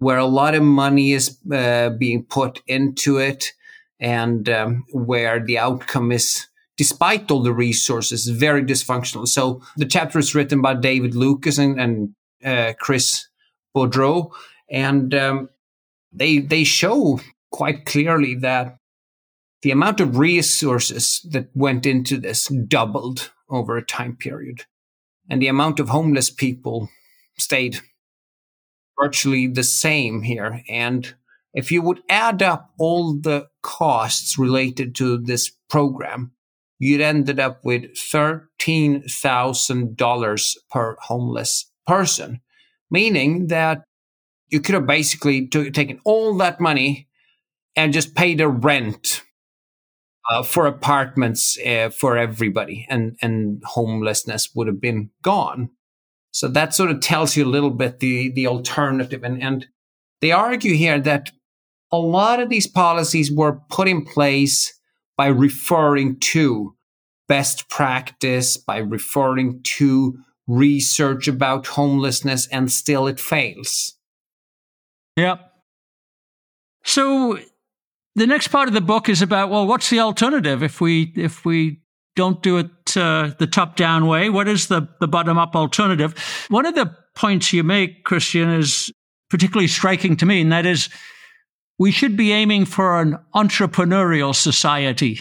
where 0.00 0.18
a 0.18 0.26
lot 0.26 0.54
of 0.54 0.62
money 0.62 1.12
is 1.12 1.38
uh, 1.52 1.90
being 1.90 2.24
put 2.24 2.62
into 2.66 3.18
it 3.18 3.52
and 4.00 4.48
um, 4.48 4.84
where 4.92 5.38
the 5.38 5.58
outcome 5.58 6.10
is 6.10 6.46
despite 6.80 7.30
all 7.30 7.42
the 7.42 7.52
resources, 7.52 8.26
very 8.26 8.64
dysfunctional. 8.64 9.28
So 9.28 9.60
the 9.76 9.84
chapter 9.84 10.18
is 10.18 10.34
written 10.34 10.62
by 10.62 10.72
David 10.72 11.14
Lucas 11.14 11.58
and, 11.58 11.78
and 11.78 12.14
uh, 12.42 12.72
Chris 12.80 13.28
Boudreau, 13.76 14.32
and 14.70 15.14
um, 15.14 15.50
they 16.10 16.38
they 16.38 16.64
show 16.64 17.20
quite 17.50 17.84
clearly 17.84 18.34
that 18.36 18.78
the 19.60 19.72
amount 19.72 20.00
of 20.00 20.16
resources 20.16 21.20
that 21.30 21.50
went 21.54 21.84
into 21.84 22.16
this 22.16 22.46
doubled 22.46 23.30
over 23.50 23.76
a 23.76 23.84
time 23.84 24.16
period, 24.16 24.64
and 25.28 25.42
the 25.42 25.48
amount 25.48 25.80
of 25.80 25.90
homeless 25.90 26.30
people 26.30 26.88
stayed 27.36 27.80
virtually 29.00 29.46
the 29.46 29.64
same 29.64 30.22
here. 30.22 30.62
And 30.68 31.14
if 31.54 31.72
you 31.72 31.80
would 31.82 32.02
add 32.08 32.42
up 32.42 32.70
all 32.78 33.14
the 33.14 33.48
costs 33.62 34.38
related 34.38 34.94
to 34.96 35.18
this 35.18 35.50
program, 35.68 36.32
you'd 36.78 37.00
ended 37.00 37.40
up 37.40 37.64
with 37.64 37.94
$13,000 37.94 40.56
per 40.70 40.96
homeless 41.00 41.72
person, 41.86 42.40
meaning 42.90 43.46
that 43.48 43.82
you 44.48 44.60
could 44.60 44.74
have 44.74 44.86
basically 44.86 45.46
t- 45.46 45.70
taken 45.70 46.00
all 46.04 46.36
that 46.38 46.60
money 46.60 47.08
and 47.76 47.92
just 47.92 48.14
paid 48.14 48.40
a 48.40 48.48
rent 48.48 49.22
uh, 50.28 50.42
for 50.42 50.66
apartments 50.66 51.56
uh, 51.66 51.88
for 51.90 52.16
everybody, 52.16 52.86
and, 52.90 53.16
and 53.22 53.62
homelessness 53.64 54.50
would 54.54 54.66
have 54.66 54.80
been 54.80 55.10
gone. 55.22 55.70
So 56.32 56.48
that 56.48 56.74
sort 56.74 56.90
of 56.90 57.00
tells 57.00 57.36
you 57.36 57.44
a 57.44 57.48
little 57.48 57.70
bit 57.70 58.00
the, 58.00 58.30
the 58.30 58.46
alternative. 58.46 59.24
And, 59.24 59.42
and 59.42 59.66
they 60.20 60.32
argue 60.32 60.74
here 60.74 61.00
that 61.00 61.30
a 61.92 61.98
lot 61.98 62.40
of 62.40 62.48
these 62.48 62.66
policies 62.66 63.32
were 63.32 63.60
put 63.68 63.88
in 63.88 64.04
place 64.04 64.78
by 65.16 65.26
referring 65.26 66.18
to 66.20 66.74
best 67.28 67.68
practice, 67.68 68.56
by 68.56 68.78
referring 68.78 69.60
to 69.62 70.18
research 70.46 71.28
about 71.28 71.66
homelessness, 71.66 72.46
and 72.48 72.70
still 72.70 73.06
it 73.06 73.20
fails. 73.20 73.96
Yep. 75.16 75.40
So 76.84 77.38
the 78.14 78.26
next 78.26 78.48
part 78.48 78.68
of 78.68 78.74
the 78.74 78.80
book 78.80 79.08
is 79.08 79.22
about 79.22 79.50
well, 79.50 79.66
what's 79.66 79.90
the 79.90 80.00
alternative 80.00 80.62
if 80.62 80.80
we 80.80 81.12
if 81.16 81.44
we 81.44 81.80
don't 82.16 82.42
do 82.42 82.58
it 82.58 82.96
uh, 82.96 83.30
the 83.38 83.46
top 83.46 83.76
down 83.76 84.06
way? 84.06 84.30
What 84.30 84.48
is 84.48 84.68
the 84.68 84.88
the 85.00 85.08
bottom 85.08 85.38
up 85.38 85.54
alternative? 85.54 86.14
One 86.48 86.66
of 86.66 86.74
the 86.74 86.94
points 87.14 87.52
you 87.52 87.62
make, 87.62 88.04
Christian, 88.04 88.50
is 88.50 88.92
particularly 89.28 89.68
striking 89.68 90.16
to 90.16 90.26
me, 90.26 90.40
and 90.40 90.52
that 90.52 90.66
is 90.66 90.88
we 91.78 91.90
should 91.90 92.16
be 92.16 92.32
aiming 92.32 92.66
for 92.66 93.00
an 93.00 93.18
entrepreneurial 93.34 94.34
society, 94.34 95.20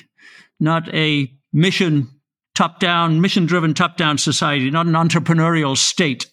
not 0.60 0.94
a 0.94 1.32
mission 1.54 2.10
top 2.56 2.80
down, 2.80 3.22
mission 3.22 3.46
driven 3.46 3.74
top 3.74 3.96
down 3.96 4.18
society, 4.18 4.70
not 4.70 4.86
an 4.86 4.94
entrepreneurial 4.94 5.78
state. 5.78 6.30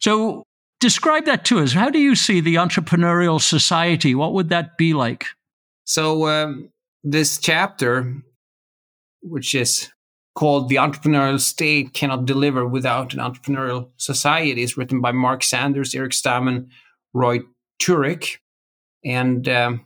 So 0.00 0.44
describe 0.78 1.24
that 1.24 1.44
to 1.46 1.58
us. 1.58 1.72
How 1.72 1.90
do 1.90 1.98
you 1.98 2.14
see 2.14 2.40
the 2.40 2.54
entrepreneurial 2.54 3.40
society? 3.40 4.14
What 4.14 4.34
would 4.34 4.50
that 4.50 4.78
be 4.78 4.94
like? 4.94 5.26
So, 5.84 6.28
um, 6.28 6.70
this 7.02 7.38
chapter, 7.38 8.14
which 9.22 9.54
is 9.54 9.90
called 10.34 10.68
The 10.68 10.76
Entrepreneurial 10.76 11.40
State 11.40 11.94
Cannot 11.94 12.24
Deliver 12.24 12.66
Without 12.66 13.12
an 13.12 13.20
Entrepreneurial 13.20 13.90
Society, 13.96 14.62
is 14.62 14.76
written 14.76 15.00
by 15.00 15.12
Mark 15.12 15.42
Sanders, 15.42 15.94
Eric 15.94 16.12
Stammen, 16.12 16.68
Roy 17.12 17.40
Thurik 17.80 18.38
and 19.04 19.48
um, 19.48 19.84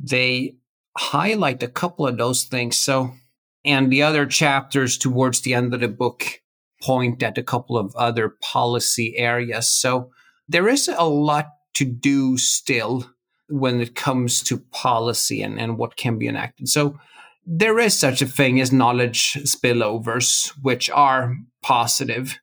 they 0.00 0.56
highlight 0.96 1.62
a 1.62 1.68
couple 1.68 2.06
of 2.06 2.18
those 2.18 2.44
things. 2.44 2.76
So, 2.76 3.12
and 3.64 3.90
the 3.90 4.02
other 4.02 4.26
chapters 4.26 4.98
towards 4.98 5.40
the 5.40 5.54
end 5.54 5.74
of 5.74 5.80
the 5.80 5.88
book 5.88 6.24
point 6.82 7.22
at 7.22 7.38
a 7.38 7.42
couple 7.42 7.76
of 7.76 7.94
other 7.96 8.36
policy 8.42 9.16
areas. 9.16 9.70
So 9.70 10.10
there 10.48 10.68
is 10.68 10.88
a 10.88 11.04
lot 11.04 11.48
to 11.74 11.84
do 11.84 12.38
still 12.38 13.10
when 13.48 13.80
it 13.80 13.94
comes 13.94 14.42
to 14.44 14.58
policy 14.58 15.42
and, 15.42 15.58
and 15.58 15.78
what 15.78 15.96
can 15.96 16.18
be 16.18 16.28
enacted. 16.28 16.68
So 16.68 16.98
there 17.50 17.78
is 17.78 17.98
such 17.98 18.20
a 18.20 18.26
thing 18.26 18.60
as 18.60 18.72
knowledge 18.72 19.34
spillovers, 19.44 20.52
which 20.60 20.90
are 20.90 21.34
positive, 21.62 22.38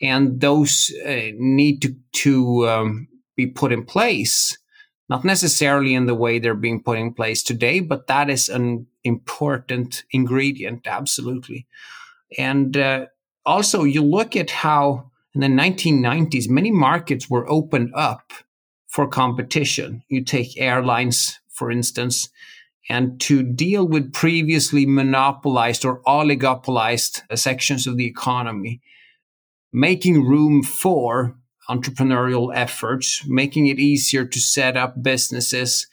and 0.00 0.40
those 0.40 0.92
uh, 1.06 1.30
need 1.36 1.80
to, 1.82 1.94
to 2.12 2.68
um, 2.68 3.08
be 3.36 3.46
put 3.46 3.72
in 3.72 3.84
place 3.84 4.58
not 5.12 5.24
necessarily 5.26 5.94
in 5.94 6.06
the 6.06 6.14
way 6.14 6.38
they're 6.38 6.54
being 6.54 6.82
put 6.82 6.98
in 6.98 7.12
place 7.12 7.42
today, 7.42 7.80
but 7.80 8.06
that 8.06 8.30
is 8.30 8.48
an 8.48 8.86
important 9.04 10.04
ingredient, 10.10 10.86
absolutely. 10.86 11.66
And 12.38 12.74
uh, 12.78 13.06
also, 13.44 13.84
you 13.84 14.02
look 14.02 14.36
at 14.36 14.50
how 14.50 15.10
in 15.34 15.42
the 15.42 15.48
1990s, 15.48 16.48
many 16.48 16.70
markets 16.70 17.28
were 17.28 17.46
opened 17.50 17.92
up 17.94 18.32
for 18.88 19.06
competition. 19.06 20.02
You 20.08 20.24
take 20.24 20.58
airlines, 20.58 21.40
for 21.50 21.70
instance, 21.70 22.30
and 22.88 23.20
to 23.20 23.42
deal 23.42 23.86
with 23.86 24.12
previously 24.12 24.86
monopolized 24.86 25.84
or 25.84 26.02
oligopolized 26.02 27.22
sections 27.38 27.86
of 27.86 27.96
the 27.96 28.06
economy, 28.06 28.80
making 29.72 30.26
room 30.26 30.62
for 30.62 31.36
entrepreneurial 31.68 32.54
efforts, 32.54 33.24
making 33.26 33.66
it 33.66 33.78
easier 33.78 34.24
to 34.24 34.40
set 34.40 34.76
up 34.76 35.02
businesses, 35.02 35.86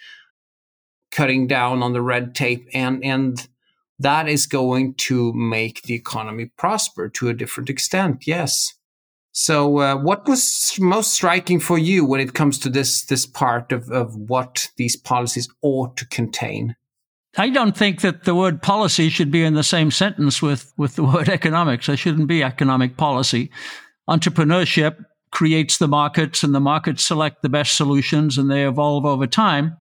cutting 1.11 1.47
down 1.47 1.83
on 1.83 1.93
the 1.93 2.01
red 2.01 2.33
tape, 2.35 2.67
and 2.73 3.03
and 3.03 3.47
that 3.99 4.27
is 4.27 4.47
going 4.47 4.93
to 4.95 5.33
make 5.33 5.83
the 5.83 5.93
economy 5.93 6.45
prosper 6.57 7.09
to 7.09 7.27
a 7.29 7.33
different 7.33 7.69
extent. 7.69 8.25
Yes. 8.25 8.73
So, 9.31 9.77
uh, 9.79 9.95
what 9.95 10.27
was 10.27 10.75
most 10.79 11.11
striking 11.11 11.59
for 11.59 11.77
you 11.77 12.03
when 12.03 12.19
it 12.19 12.33
comes 12.33 12.57
to 12.59 12.69
this 12.69 13.05
this 13.05 13.25
part 13.25 13.71
of, 13.71 13.89
of 13.91 14.15
what 14.15 14.69
these 14.77 14.95
policies 14.95 15.47
ought 15.61 15.95
to 15.97 16.07
contain? 16.07 16.75
I 17.39 17.49
don't 17.49 17.75
think 17.75 18.01
that 18.01 18.25
the 18.25 18.35
word 18.35 18.61
policy 18.61 19.07
should 19.07 19.31
be 19.31 19.45
in 19.45 19.53
the 19.53 19.63
same 19.63 19.91
sentence 19.91 20.41
with, 20.41 20.73
with 20.75 20.97
the 20.97 21.05
word 21.05 21.29
economics. 21.29 21.87
There 21.87 21.95
shouldn't 21.95 22.27
be 22.27 22.43
economic 22.43 22.97
policy. 22.97 23.49
Entrepreneurship 24.09 25.05
creates 25.31 25.77
the 25.77 25.87
markets 25.87 26.43
and 26.43 26.53
the 26.53 26.59
markets 26.59 27.07
select 27.07 27.41
the 27.41 27.47
best 27.47 27.77
solutions 27.77 28.37
and 28.37 28.51
they 28.51 28.67
evolve 28.67 29.05
over 29.05 29.25
time. 29.25 29.77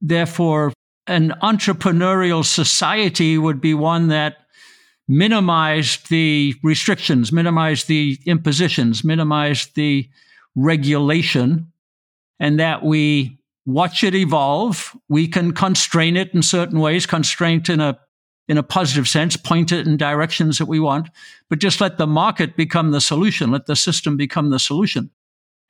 Therefore, 0.00 0.72
an 1.06 1.34
entrepreneurial 1.42 2.42
society 2.42 3.36
would 3.36 3.60
be 3.60 3.74
one 3.74 4.08
that 4.08 4.36
minimized 5.06 6.08
the 6.08 6.54
restrictions, 6.62 7.32
minimized 7.32 7.86
the 7.86 8.18
impositions, 8.24 9.04
minimized 9.04 9.74
the 9.74 10.08
regulation, 10.56 11.70
and 12.40 12.58
that 12.58 12.82
we 12.82 13.38
watch 13.66 14.04
it 14.04 14.14
evolve. 14.14 14.96
We 15.08 15.28
can 15.28 15.52
constrain 15.52 16.16
it 16.16 16.34
in 16.34 16.42
certain 16.42 16.80
ways, 16.80 17.06
constraint 17.06 17.68
in 17.68 17.80
a 17.80 17.98
in 18.46 18.58
a 18.58 18.62
positive 18.62 19.08
sense, 19.08 19.36
point 19.36 19.72
it 19.72 19.86
in 19.86 19.96
directions 19.96 20.58
that 20.58 20.66
we 20.66 20.78
want, 20.78 21.08
but 21.48 21.58
just 21.58 21.80
let 21.80 21.96
the 21.96 22.06
market 22.06 22.56
become 22.56 22.90
the 22.90 23.00
solution, 23.00 23.50
let 23.50 23.64
the 23.64 23.76
system 23.76 24.18
become 24.18 24.50
the 24.50 24.58
solution. 24.58 25.10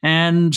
And 0.03 0.57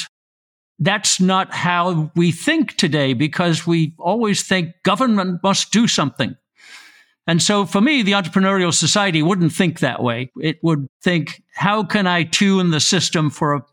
that's 0.80 1.19
not 1.19 1.54
how 1.54 2.12
we 2.15 2.32
think 2.32 2.76
today 2.76 3.13
because 3.13 3.67
we 3.67 3.93
always 4.00 4.43
think 4.43 4.73
government 4.84 5.41
must 5.43 5.71
do 5.71 5.88
something. 5.88 6.36
And 7.28 7.41
so 7.41 7.65
for 7.65 7.82
me, 7.82 8.04
the 8.04 8.13
entrepreneurial 8.13 8.73
society 8.73 9.21
wouldn't 9.21 9.52
think 9.52 9.80
that 9.80 10.02
way. 10.02 10.32
It 10.41 10.58
would 10.63 10.88
think, 11.04 11.43
how 11.54 11.84
can 11.84 12.08
I 12.08 12.23
tune 12.23 12.71
the 12.71 12.80
system 12.80 13.30
for 13.30 13.54
a, 13.56 13.65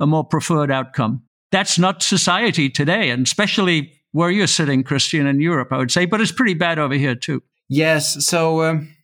a 0.00 0.06
more 0.06 0.24
preferred 0.24 0.70
outcome? 0.70 1.22
That's 1.50 1.78
not 1.78 2.02
society 2.02 2.68
today, 2.68 3.10
and 3.10 3.26
especially 3.26 3.92
where 4.12 4.30
you're 4.30 4.46
sitting, 4.46 4.82
Christian, 4.82 5.26
in 5.26 5.40
Europe, 5.40 5.68
I 5.72 5.78
would 5.78 5.90
say, 5.90 6.06
but 6.06 6.20
it's 6.20 6.32
pretty 6.32 6.54
bad 6.54 6.78
over 6.78 6.94
here 6.94 7.14
too. 7.14 7.42
Yes. 7.68 8.26
So, 8.26 8.62
um, 8.62 8.94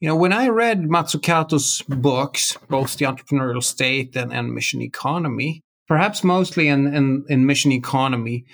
you 0.00 0.08
know, 0.08 0.16
when 0.16 0.32
I 0.32 0.48
read 0.48 0.82
Mazzucato's 0.82 1.82
books, 1.88 2.56
both 2.68 2.96
The 2.96 3.06
Entrepreneurial 3.06 3.62
State 3.62 4.14
and, 4.14 4.32
and 4.32 4.54
Mission 4.54 4.82
Economy, 4.82 5.62
perhaps 5.88 6.22
mostly 6.22 6.68
in, 6.68 6.94
in, 6.94 7.24
in 7.28 7.46
Mission 7.46 7.72
Economy, 7.72 8.44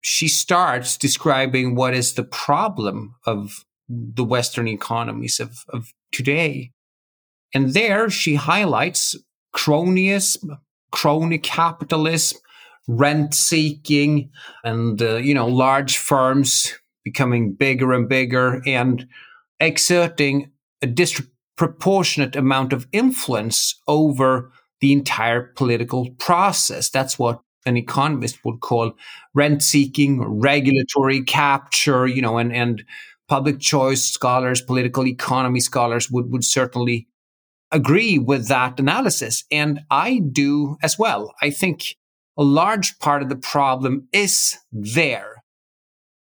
she 0.00 0.28
starts 0.28 0.96
describing 0.96 1.74
what 1.74 1.94
is 1.94 2.14
the 2.14 2.24
problem 2.24 3.16
of 3.26 3.64
the 3.88 4.24
Western 4.24 4.68
economies 4.68 5.40
of, 5.40 5.64
of 5.68 5.92
today. 6.12 6.70
And 7.54 7.74
there 7.74 8.08
she 8.08 8.36
highlights 8.36 9.16
cronyism, 9.54 10.58
crony 10.90 11.38
capitalism, 11.38 12.38
rent 12.96 13.34
seeking, 13.34 14.30
and, 14.64 15.00
uh, 15.00 15.16
you 15.16 15.34
know, 15.34 15.46
large 15.46 15.96
firms 15.96 16.72
becoming 17.04 17.52
bigger 17.52 17.92
and 17.92 18.08
bigger 18.08 18.62
and 18.66 19.06
exerting 19.60 20.50
a 20.82 20.86
disproportionate 20.86 22.36
amount 22.36 22.72
of 22.72 22.86
influence 22.92 23.80
over 23.86 24.52
the 24.80 24.92
entire 24.92 25.52
political 25.54 26.10
process. 26.18 26.90
That's 26.90 27.18
what 27.18 27.40
an 27.64 27.76
economist 27.76 28.44
would 28.44 28.60
call 28.60 28.92
rent 29.34 29.62
seeking, 29.62 30.20
regulatory 30.22 31.22
capture, 31.22 32.06
you 32.06 32.20
know, 32.20 32.38
and, 32.38 32.52
and 32.52 32.84
public 33.28 33.60
choice 33.60 34.02
scholars, 34.02 34.60
political 34.60 35.06
economy 35.06 35.60
scholars 35.60 36.10
would, 36.10 36.30
would 36.32 36.44
certainly 36.44 37.06
agree 37.70 38.18
with 38.18 38.48
that 38.48 38.78
analysis. 38.78 39.44
And 39.50 39.80
I 39.90 40.18
do 40.18 40.76
as 40.82 40.98
well. 40.98 41.32
I 41.40 41.50
think 41.50 41.96
a 42.36 42.42
large 42.42 42.98
part 42.98 43.22
of 43.22 43.28
the 43.28 43.36
problem 43.36 44.08
is 44.12 44.56
there. 44.70 45.42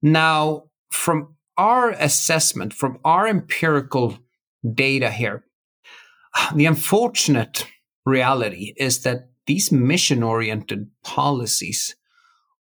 Now, 0.02 0.64
from 0.90 1.36
our 1.56 1.90
assessment, 1.90 2.72
from 2.72 2.98
our 3.04 3.26
empirical 3.26 4.18
data 4.74 5.10
here, 5.10 5.44
the 6.54 6.66
unfortunate 6.66 7.66
reality 8.06 8.74
is 8.76 9.02
that 9.02 9.30
these 9.46 9.72
mission 9.72 10.22
oriented 10.22 10.88
policies 11.02 11.96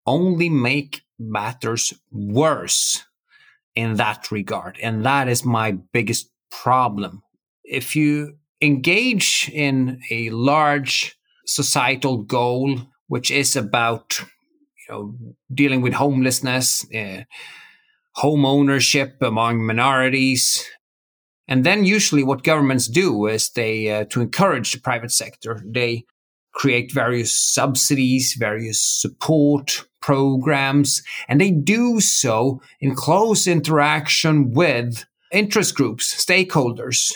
only 0.05 0.49
make 0.49 1.01
matters 1.17 1.93
worse 2.11 3.03
in 3.75 3.95
that 3.95 4.31
regard. 4.31 4.77
And 4.83 5.05
that 5.05 5.27
is 5.27 5.45
my 5.45 5.71
biggest 5.71 6.29
problem. 6.51 7.23
If 7.63 7.95
you 7.95 8.37
engage 8.61 9.49
in 9.53 10.01
a 10.11 10.29
large 10.29 11.17
societal 11.45 12.17
goal, 12.17 12.79
which 13.07 13.31
is 13.31 13.55
about 13.55 14.19
you 14.19 14.93
know, 14.93 15.15
dealing 15.53 15.81
with 15.81 15.93
homelessness, 15.93 16.85
uh, 16.93 17.23
home 18.15 18.45
ownership 18.45 19.21
among 19.21 19.65
minorities, 19.65 20.65
and 21.47 21.65
then 21.65 21.85
usually 21.85 22.23
what 22.23 22.43
governments 22.43 22.87
do 22.87 23.27
is 23.27 23.49
they, 23.49 23.89
uh, 23.91 24.05
to 24.05 24.21
encourage 24.21 24.71
the 24.71 24.79
private 24.79 25.11
sector, 25.11 25.61
they 25.65 26.05
create 26.53 26.93
various 26.93 27.37
subsidies, 27.37 28.35
various 28.37 28.79
support 28.79 29.85
programs, 30.01 31.01
and 31.27 31.41
they 31.41 31.51
do 31.51 31.99
so 31.99 32.61
in 32.79 32.95
close 32.95 33.47
interaction 33.47 34.51
with 34.51 35.05
interest 35.31 35.75
groups, 35.75 36.13
stakeholders. 36.23 37.11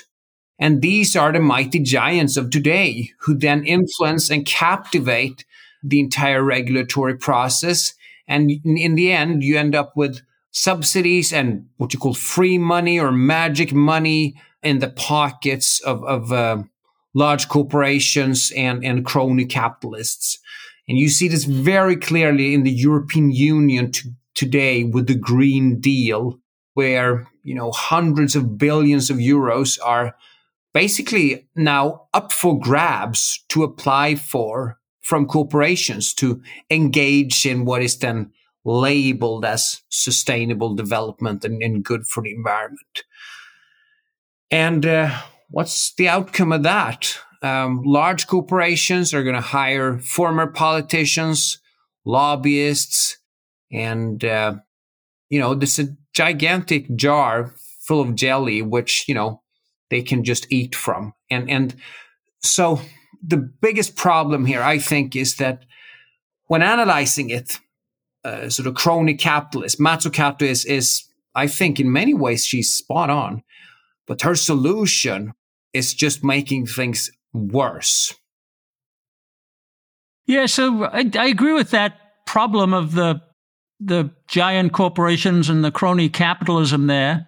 And 0.59 0.81
these 0.81 1.15
are 1.15 1.31
the 1.31 1.39
mighty 1.39 1.79
giants 1.79 2.35
of 2.35 2.49
today 2.49 3.11
who 3.19 3.35
then 3.35 3.63
influence 3.63 4.31
and 4.31 4.45
captivate 4.45 5.45
the 5.83 5.99
entire 5.99 6.43
regulatory 6.43 7.15
process. 7.17 7.93
And 8.27 8.51
in 8.63 8.95
the 8.95 9.11
end, 9.11 9.43
you 9.43 9.57
end 9.57 9.75
up 9.75 9.93
with 9.95 10.21
subsidies 10.51 11.31
and 11.31 11.67
what 11.77 11.93
you 11.93 11.99
call 11.99 12.13
free 12.13 12.57
money 12.57 12.99
or 12.99 13.11
magic 13.11 13.73
money 13.73 14.35
in 14.63 14.79
the 14.79 14.89
pockets 14.89 15.79
of, 15.81 16.03
of 16.03 16.31
uh, 16.31 16.63
large 17.13 17.47
corporations 17.47 18.51
and, 18.55 18.83
and 18.83 19.05
crony 19.05 19.45
capitalists. 19.45 20.39
And 20.87 20.97
you 20.97 21.09
see 21.09 21.27
this 21.27 21.43
very 21.43 21.95
clearly 21.95 22.53
in 22.53 22.63
the 22.63 22.71
European 22.71 23.31
Union 23.31 23.91
to, 23.91 24.09
today 24.35 24.83
with 24.83 25.07
the 25.07 25.15
Green 25.15 25.79
Deal, 25.79 26.39
where, 26.73 27.27
you 27.43 27.55
know, 27.55 27.71
hundreds 27.71 28.35
of 28.35 28.57
billions 28.57 29.09
of 29.09 29.17
euros 29.17 29.79
are 29.83 30.15
basically 30.73 31.47
now 31.55 32.07
up 32.13 32.31
for 32.31 32.59
grabs 32.59 33.43
to 33.49 33.63
apply 33.63 34.15
for 34.15 34.77
from 35.07 35.25
corporations 35.25 36.13
to 36.13 36.41
engage 36.69 37.45
in 37.45 37.63
what 37.63 37.81
is 37.81 37.97
then 37.99 38.29
labeled 38.65 39.45
as 39.45 39.81
sustainable 39.87 40.75
development 40.75 41.45
and, 41.45 41.63
and 41.63 41.85
good 41.85 42.05
for 42.05 42.21
the 42.21 42.33
environment. 42.33 43.05
And 44.51 44.85
uh, 44.85 45.17
what's 45.49 45.93
the 45.93 46.09
outcome 46.09 46.51
of 46.51 46.63
that? 46.63 47.17
Um, 47.41 47.83
large 47.85 48.27
corporations 48.27 49.13
are 49.13 49.23
going 49.23 49.35
to 49.35 49.41
hire 49.41 49.97
former 49.99 50.45
politicians, 50.45 51.57
lobbyists, 52.03 53.17
and 53.71 54.25
uh, 54.25 54.55
you 55.29 55.39
know 55.39 55.55
this 55.55 55.79
a 55.79 55.95
gigantic 56.13 56.93
jar 56.97 57.53
full 57.79 58.01
of 58.01 58.15
jelly, 58.15 58.61
which 58.61 59.07
you 59.07 59.15
know 59.15 59.41
they 59.89 60.01
can 60.01 60.25
just 60.25 60.51
eat 60.51 60.75
from. 60.75 61.13
And 61.29 61.49
and 61.49 61.75
so 62.41 62.81
the 63.25 63.37
biggest 63.37 63.95
problem 63.95 64.45
here, 64.45 64.61
I 64.61 64.79
think, 64.79 65.15
is 65.15 65.35
that 65.37 65.65
when 66.47 66.61
analyzing 66.61 67.29
it, 67.29 67.59
uh, 68.27 68.49
sort 68.49 68.67
of 68.67 68.75
crony 68.75 69.15
capitalist. 69.15 69.79
Mazzucato 69.79 70.41
is, 70.41 70.65
is, 70.65 71.03
I 71.33 71.47
think, 71.47 71.79
in 71.79 71.91
many 71.91 72.13
ways, 72.13 72.45
she's 72.45 72.73
spot 72.73 73.09
on. 73.09 73.43
But 74.05 74.21
her 74.21 74.35
solution 74.35 75.33
is 75.73 75.93
just 75.93 76.23
making 76.23 76.65
things 76.65 77.09
worse. 77.33 78.13
Yeah, 80.25 80.45
so 80.45 80.85
I, 80.85 81.09
I 81.17 81.27
agree 81.27 81.53
with 81.53 81.71
that 81.71 82.25
problem 82.25 82.73
of 82.73 82.93
the 82.93 83.21
the 83.79 84.09
giant 84.27 84.73
corporations 84.73 85.49
and 85.49 85.63
the 85.63 85.71
crony 85.71 86.09
capitalism 86.09 86.87
there. 86.87 87.27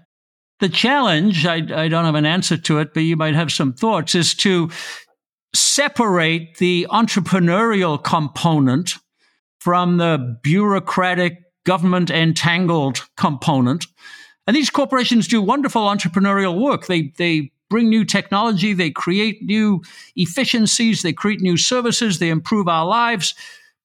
The 0.59 0.67
challenge, 0.67 1.45
I, 1.45 1.57
I 1.83 1.87
don't 1.87 2.05
have 2.05 2.15
an 2.15 2.25
answer 2.25 2.57
to 2.57 2.79
it, 2.79 2.93
but 2.95 3.01
you 3.01 3.15
might 3.15 3.35
have 3.35 3.51
some 3.51 3.71
thoughts, 3.71 4.15
is 4.15 4.33
to 4.35 4.71
separate 5.53 6.57
the 6.57 6.87
entrepreneurial 6.89 8.01
component 8.03 8.95
from 9.59 9.97
the 9.97 10.39
bureaucratic 10.43 11.43
government 11.65 12.09
entangled 12.09 13.01
component. 13.17 13.85
And 14.47 14.55
these 14.55 14.69
corporations 14.69 15.27
do 15.27 15.41
wonderful 15.41 15.83
entrepreneurial 15.83 16.59
work. 16.59 16.87
They, 16.87 17.13
they 17.17 17.51
bring 17.69 17.89
new 17.89 18.03
technology, 18.03 18.73
they 18.73 18.89
create 18.89 19.43
new 19.43 19.81
efficiencies, 20.15 21.01
they 21.01 21.13
create 21.13 21.41
new 21.41 21.57
services, 21.57 22.19
they 22.19 22.29
improve 22.29 22.67
our 22.67 22.85
lives. 22.85 23.35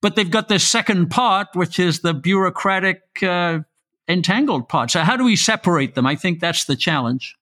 But 0.01 0.15
they've 0.15 0.29
got 0.29 0.49
this 0.49 0.67
second 0.67 1.09
part, 1.09 1.47
which 1.53 1.79
is 1.79 1.99
the 1.99 2.13
bureaucratic, 2.13 3.01
uh, 3.23 3.59
entangled 4.07 4.69
part. 4.69 4.91
So, 4.91 5.01
how 5.01 5.17
do 5.17 5.23
we 5.23 5.35
separate 5.35 5.95
them? 5.95 6.05
I 6.05 6.15
think 6.15 6.39
that's 6.39 6.65
the 6.65 6.75
challenge. 6.75 7.35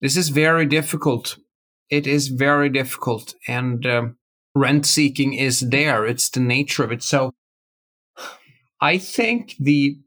This 0.00 0.16
is 0.16 0.28
very 0.28 0.66
difficult. 0.66 1.38
It 1.90 2.06
is 2.06 2.28
very 2.28 2.68
difficult. 2.68 3.34
And 3.46 3.86
um, 3.86 4.16
rent 4.54 4.86
seeking 4.86 5.34
is 5.34 5.60
there, 5.60 6.06
it's 6.06 6.28
the 6.30 6.40
nature 6.40 6.84
of 6.84 6.92
it. 6.92 7.02
So, 7.02 7.32
I 8.80 8.98
think 8.98 9.54
the 9.58 9.98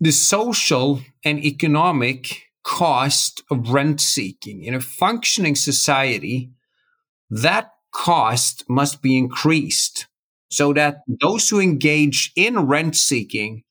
the 0.00 0.12
social 0.12 1.00
and 1.24 1.38
economic 1.42 2.42
cost 2.64 3.42
of 3.50 3.70
rent 3.70 4.00
seeking 4.00 4.62
in 4.62 4.74
a 4.74 4.80
functioning 4.80 5.54
society, 5.54 6.50
that 7.30 7.70
cost 7.92 8.64
must 8.68 9.00
be 9.02 9.16
increased 9.16 10.06
so 10.50 10.72
that 10.72 10.98
those 11.20 11.48
who 11.48 11.60
engage 11.60 12.32
in 12.36 12.66
rent 12.66 12.96
seeking 12.96 13.62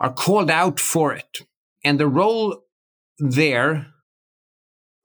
are 0.00 0.12
called 0.12 0.50
out 0.50 0.78
for 0.80 1.12
it. 1.12 1.38
And 1.84 1.98
the 1.98 2.08
role 2.08 2.62
there, 3.18 3.86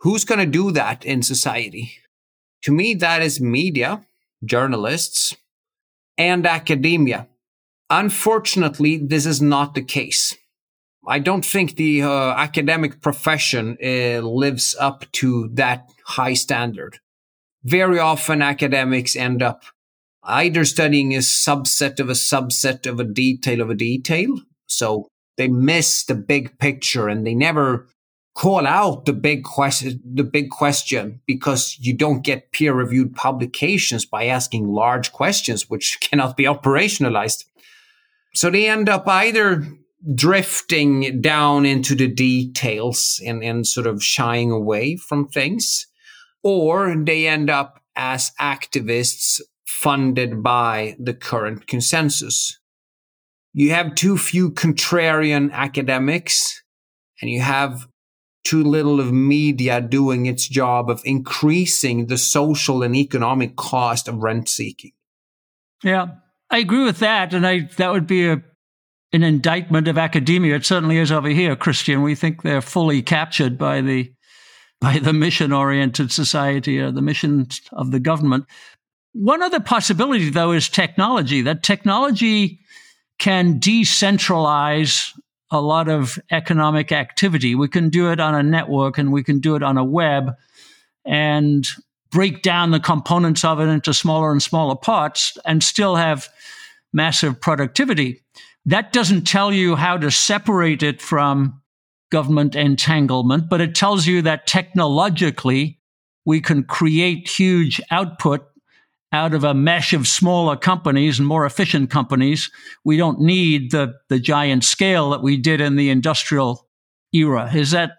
who's 0.03 0.25
going 0.25 0.39
to 0.39 0.45
do 0.45 0.71
that 0.71 1.03
in 1.03 1.23
society? 1.23 1.93
To 2.63 2.71
me, 2.71 2.93
that 2.95 3.21
is 3.21 3.41
media, 3.41 4.05
journalists, 4.45 5.35
and 6.17 6.45
academia. 6.45 7.27
Unfortunately, 7.89 8.97
this 8.97 9.25
is 9.25 9.41
not 9.41 9.75
the 9.75 9.81
case. 9.83 10.37
I 11.07 11.19
don't 11.19 11.43
think 11.43 11.75
the 11.75 12.03
uh, 12.03 12.33
academic 12.33 13.01
profession 13.01 13.77
uh, 13.83 14.19
lives 14.21 14.75
up 14.79 15.05
to 15.13 15.49
that 15.53 15.89
high 16.05 16.33
standard. 16.33 16.99
Very 17.63 17.99
often 17.99 18.41
academics 18.41 19.15
end 19.15 19.41
up 19.41 19.63
either 20.23 20.63
studying 20.63 21.13
a 21.13 21.19
subset 21.19 21.99
of 21.99 22.09
a 22.09 22.13
subset 22.13 22.87
of 22.87 22.99
a 22.99 23.03
detail 23.03 23.61
of 23.61 23.69
a 23.69 23.75
detail. 23.75 24.41
So 24.67 25.07
they 25.37 25.47
miss 25.47 26.05
the 26.05 26.15
big 26.15 26.57
picture 26.59 27.09
and 27.09 27.27
they 27.27 27.35
never 27.35 27.87
call 28.35 28.65
out 28.65 29.05
the 29.05 29.13
big 29.13 29.43
question, 29.43 30.01
the 30.03 30.23
big 30.23 30.49
question 30.49 31.21
because 31.27 31.77
you 31.79 31.95
don't 31.95 32.23
get 32.23 32.51
peer 32.51 32.73
reviewed 32.73 33.15
publications 33.15 34.05
by 34.05 34.25
asking 34.25 34.67
large 34.67 35.11
questions, 35.11 35.69
which 35.69 35.99
cannot 36.01 36.35
be 36.35 36.43
operationalized. 36.43 37.45
So 38.33 38.49
they 38.49 38.67
end 38.67 38.89
up 38.89 39.07
either 39.07 39.67
drifting 40.15 41.21
down 41.21 41.65
into 41.65 41.95
the 41.95 42.07
details 42.07 43.21
and, 43.25 43.43
and 43.43 43.65
sort 43.65 43.87
of 43.87 44.03
shying 44.03 44.51
away 44.51 44.97
from 44.97 45.27
things, 45.27 45.87
or 46.41 46.95
they 46.95 47.27
end 47.27 47.49
up 47.49 47.81
as 47.95 48.31
activists 48.41 49.39
funded 49.65 50.41
by 50.41 50.95
the 50.99 51.13
current 51.13 51.67
consensus. 51.67 52.59
You 53.53 53.69
have 53.69 53.95
too 53.95 54.17
few 54.17 54.51
contrarian 54.51 55.51
academics, 55.51 56.63
and 57.21 57.29
you 57.29 57.41
have 57.41 57.87
too 58.43 58.63
little 58.63 58.99
of 58.99 59.11
media 59.11 59.81
doing 59.81 60.25
its 60.25 60.47
job 60.47 60.89
of 60.89 61.01
increasing 61.05 62.07
the 62.07 62.17
social 62.17 62.83
and 62.83 62.95
economic 62.95 63.55
cost 63.55 64.07
of 64.07 64.23
rent 64.23 64.49
seeking. 64.49 64.91
Yeah, 65.83 66.07
I 66.49 66.59
agree 66.59 66.83
with 66.83 66.99
that, 66.99 67.33
and 67.33 67.45
I 67.47 67.69
that 67.77 67.91
would 67.91 68.07
be 68.07 68.27
a 68.27 68.41
an 69.13 69.23
indictment 69.23 69.87
of 69.87 69.97
academia. 69.97 70.55
It 70.55 70.65
certainly 70.65 70.97
is 70.97 71.11
over 71.11 71.29
here, 71.29 71.55
Christian. 71.55 72.01
We 72.01 72.15
think 72.15 72.41
they're 72.41 72.61
fully 72.61 73.01
captured 73.01 73.57
by 73.57 73.81
the 73.81 74.11
by 74.81 74.99
the 74.99 75.13
mission 75.13 75.53
oriented 75.53 76.11
society 76.11 76.79
or 76.79 76.91
the 76.91 77.01
mission 77.01 77.47
of 77.71 77.91
the 77.91 77.99
government. 77.99 78.45
One 79.13 79.41
other 79.41 79.59
possibility, 79.59 80.29
though, 80.29 80.51
is 80.51 80.67
technology. 80.67 81.41
That 81.41 81.63
technology 81.63 82.59
can 83.19 83.59
decentralize 83.59 85.11
a 85.53 85.61
lot 85.61 85.87
of 85.87 86.19
economic 86.31 86.91
activity. 86.91 87.55
We 87.55 87.67
can 87.67 87.89
do 87.89 88.11
it 88.11 88.19
on 88.19 88.33
a 88.33 88.43
network 88.43 88.97
and 88.97 89.13
we 89.13 89.23
can 89.23 89.39
do 89.39 89.55
it 89.55 89.63
on 89.63 89.77
a 89.77 89.83
web 89.83 90.35
and 91.05 91.65
break 92.11 92.41
down 92.41 92.71
the 92.71 92.79
components 92.79 93.45
of 93.45 93.59
it 93.59 93.67
into 93.67 93.93
smaller 93.93 94.31
and 94.31 94.41
smaller 94.41 94.75
parts 94.75 95.37
and 95.45 95.63
still 95.63 95.95
have 95.95 96.27
massive 96.91 97.39
productivity. 97.39 98.23
That 98.65 98.91
doesn't 98.93 99.25
tell 99.25 99.53
you 99.53 99.75
how 99.75 99.97
to 99.97 100.09
separate 100.09 100.83
it 100.83 101.01
from 101.01 101.61
government 102.11 102.55
entanglement, 102.55 103.47
but 103.49 103.61
it 103.61 103.75
tells 103.75 104.07
you 104.07 104.21
that 104.23 104.47
technologically 104.47 105.79
we 106.25 106.41
can 106.41 106.63
create 106.63 107.27
huge 107.27 107.81
output 107.91 108.47
out 109.13 109.35
of 109.35 109.43
a 109.43 109.53
mesh 109.53 109.93
of 109.93 110.07
smaller 110.07 110.57
companies 110.57 111.19
and 111.19 111.27
more 111.27 111.45
efficient 111.45 111.91
companies. 111.91 112.49
We 112.83 112.97
don't 112.97 113.21
need 113.21 113.71
the, 113.71 113.93
the 114.09 114.19
giant 114.19 114.63
scale 114.63 115.11
that 115.11 115.21
we 115.21 115.37
did 115.37 115.61
in 115.61 115.75
the 115.75 115.91
industrial 115.91 116.67
era. 117.13 117.49
Is 117.53 117.71
that, 117.71 117.91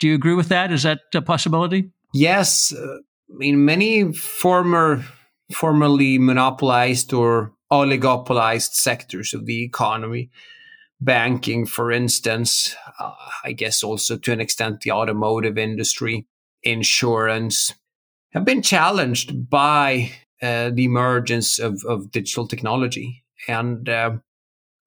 do 0.00 0.08
you 0.08 0.14
agree 0.14 0.34
with 0.34 0.48
that? 0.48 0.72
Is 0.72 0.82
that 0.82 0.98
a 1.14 1.22
possibility? 1.22 1.92
Yes. 2.12 2.74
I 2.76 2.98
mean, 3.28 3.64
many 3.64 4.12
former, 4.12 5.04
formerly 5.52 6.18
monopolized 6.18 7.12
or 7.12 7.52
oligopolized 7.72 8.72
sectors 8.72 9.32
of 9.32 9.46
the 9.46 9.64
economy, 9.64 10.28
banking, 11.00 11.66
for 11.66 11.92
instance, 11.92 12.74
uh, 12.98 13.12
I 13.44 13.52
guess 13.52 13.84
also 13.84 14.18
to 14.18 14.32
an 14.32 14.40
extent 14.40 14.80
the 14.80 14.90
automotive 14.90 15.56
industry, 15.56 16.26
insurance, 16.64 17.72
have 18.32 18.44
been 18.44 18.62
challenged 18.62 19.48
by 19.48 20.10
uh, 20.42 20.70
the 20.70 20.84
emergence 20.84 21.58
of, 21.58 21.84
of 21.86 22.10
digital 22.10 22.46
technology. 22.46 23.24
And 23.48 23.88
uh, 23.88 24.12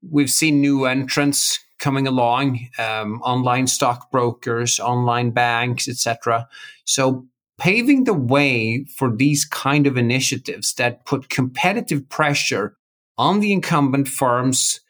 we've 0.09 0.29
seen 0.29 0.61
new 0.61 0.85
entrants 0.85 1.59
coming 1.79 2.07
along, 2.07 2.67
um, 2.77 3.21
online 3.21 3.67
stockbrokers, 3.67 4.79
online 4.79 5.31
banks, 5.31 5.87
etc. 5.87 6.47
So 6.85 7.25
paving 7.57 8.03
the 8.03 8.13
way 8.13 8.85
for 8.97 9.15
these 9.15 9.45
kind 9.45 9.87
of 9.87 9.97
initiatives 9.97 10.73
that 10.75 11.05
put 11.05 11.29
competitive 11.29 12.09
pressure 12.09 12.75
on 13.17 13.39
the 13.39 13.51
incumbent 13.51 14.07
firms 14.07 14.81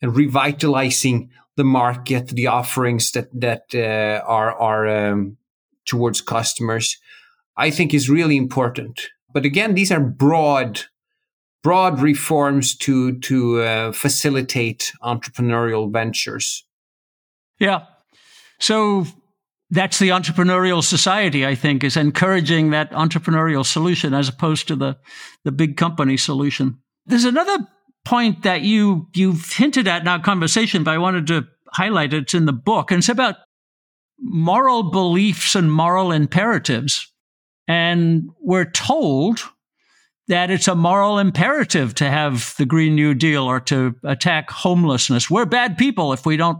and 0.00 0.16
revitalizing 0.16 1.30
the 1.56 1.64
market, 1.64 2.28
the 2.28 2.46
offerings 2.46 3.12
that 3.12 3.28
that 3.32 3.74
uh, 3.74 4.24
are 4.26 4.52
are 4.54 4.88
um, 4.88 5.36
towards 5.84 6.20
customers, 6.20 6.98
I 7.56 7.70
think 7.70 7.94
is 7.94 8.10
really 8.10 8.36
important. 8.36 9.08
But 9.34 9.44
again, 9.44 9.74
these 9.74 9.92
are 9.92 10.00
broad, 10.00 10.80
broad 11.62 12.00
reforms 12.00 12.74
to 12.78 13.18
to 13.20 13.60
uh, 13.60 13.92
facilitate 13.92 14.92
entrepreneurial 15.02 15.92
ventures. 15.92 16.64
Yeah. 17.58 17.84
So 18.60 19.06
that's 19.70 19.98
the 19.98 20.10
entrepreneurial 20.10 20.82
society, 20.82 21.44
I 21.44 21.56
think, 21.56 21.82
is 21.82 21.96
encouraging 21.96 22.70
that 22.70 22.92
entrepreneurial 22.92 23.66
solution 23.66 24.14
as 24.14 24.28
opposed 24.28 24.68
to 24.68 24.76
the, 24.76 24.96
the 25.44 25.52
big 25.52 25.76
company 25.76 26.16
solution. 26.16 26.78
There's 27.06 27.24
another 27.24 27.58
point 28.04 28.44
that 28.44 28.62
you 28.62 29.08
you've 29.14 29.52
hinted 29.52 29.88
at 29.88 30.02
in 30.02 30.08
our 30.08 30.20
conversation, 30.20 30.84
but 30.84 30.92
I 30.92 30.98
wanted 30.98 31.26
to 31.26 31.46
highlight 31.72 32.14
it. 32.14 32.22
It's 32.22 32.34
in 32.34 32.46
the 32.46 32.52
book, 32.52 32.90
and 32.90 32.98
it's 32.98 33.08
about 33.08 33.36
moral 34.20 34.90
beliefs 34.90 35.54
and 35.54 35.72
moral 35.72 36.12
imperatives. 36.12 37.12
And 37.66 38.30
we're 38.40 38.70
told 38.70 39.42
that 40.28 40.50
it's 40.50 40.68
a 40.68 40.74
moral 40.74 41.18
imperative 41.18 41.94
to 41.96 42.08
have 42.10 42.54
the 42.58 42.66
Green 42.66 42.94
New 42.94 43.14
Deal 43.14 43.44
or 43.44 43.60
to 43.60 43.94
attack 44.04 44.50
homelessness. 44.50 45.30
We're 45.30 45.44
bad 45.44 45.76
people 45.76 46.12
if 46.12 46.24
we 46.24 46.36
don't, 46.36 46.58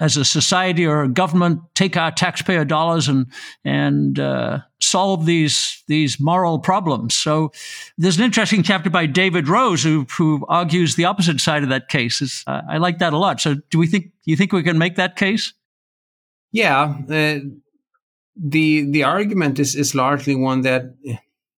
as 0.00 0.16
a 0.16 0.24
society 0.24 0.86
or 0.86 1.02
a 1.02 1.08
government, 1.08 1.60
take 1.74 1.96
our 1.96 2.10
taxpayer 2.10 2.64
dollars 2.64 3.08
and 3.08 3.26
and 3.64 4.18
uh, 4.18 4.58
solve 4.80 5.26
these 5.26 5.82
these 5.88 6.18
moral 6.18 6.58
problems. 6.58 7.14
So 7.14 7.52
there's 7.98 8.18
an 8.18 8.24
interesting 8.24 8.62
chapter 8.62 8.90
by 8.90 9.06
David 9.06 9.48
Rose 9.48 9.82
who 9.82 10.06
who 10.16 10.44
argues 10.48 10.96
the 10.96 11.04
opposite 11.04 11.40
side 11.40 11.62
of 11.62 11.68
that 11.68 11.88
case. 11.88 12.42
Uh, 12.46 12.62
I 12.68 12.78
like 12.78 12.98
that 12.98 13.12
a 13.12 13.18
lot. 13.18 13.40
So 13.40 13.56
do 13.70 13.78
we 13.78 13.86
think 13.86 14.10
you 14.24 14.36
think 14.36 14.52
we 14.52 14.62
can 14.62 14.78
make 14.78 14.96
that 14.96 15.16
case? 15.16 15.52
Yeah. 16.50 16.96
Uh, 17.08 17.38
the 18.36 18.90
the 18.90 19.02
argument 19.04 19.58
is 19.58 19.74
is 19.74 19.94
largely 19.94 20.34
one 20.34 20.62
that 20.62 20.94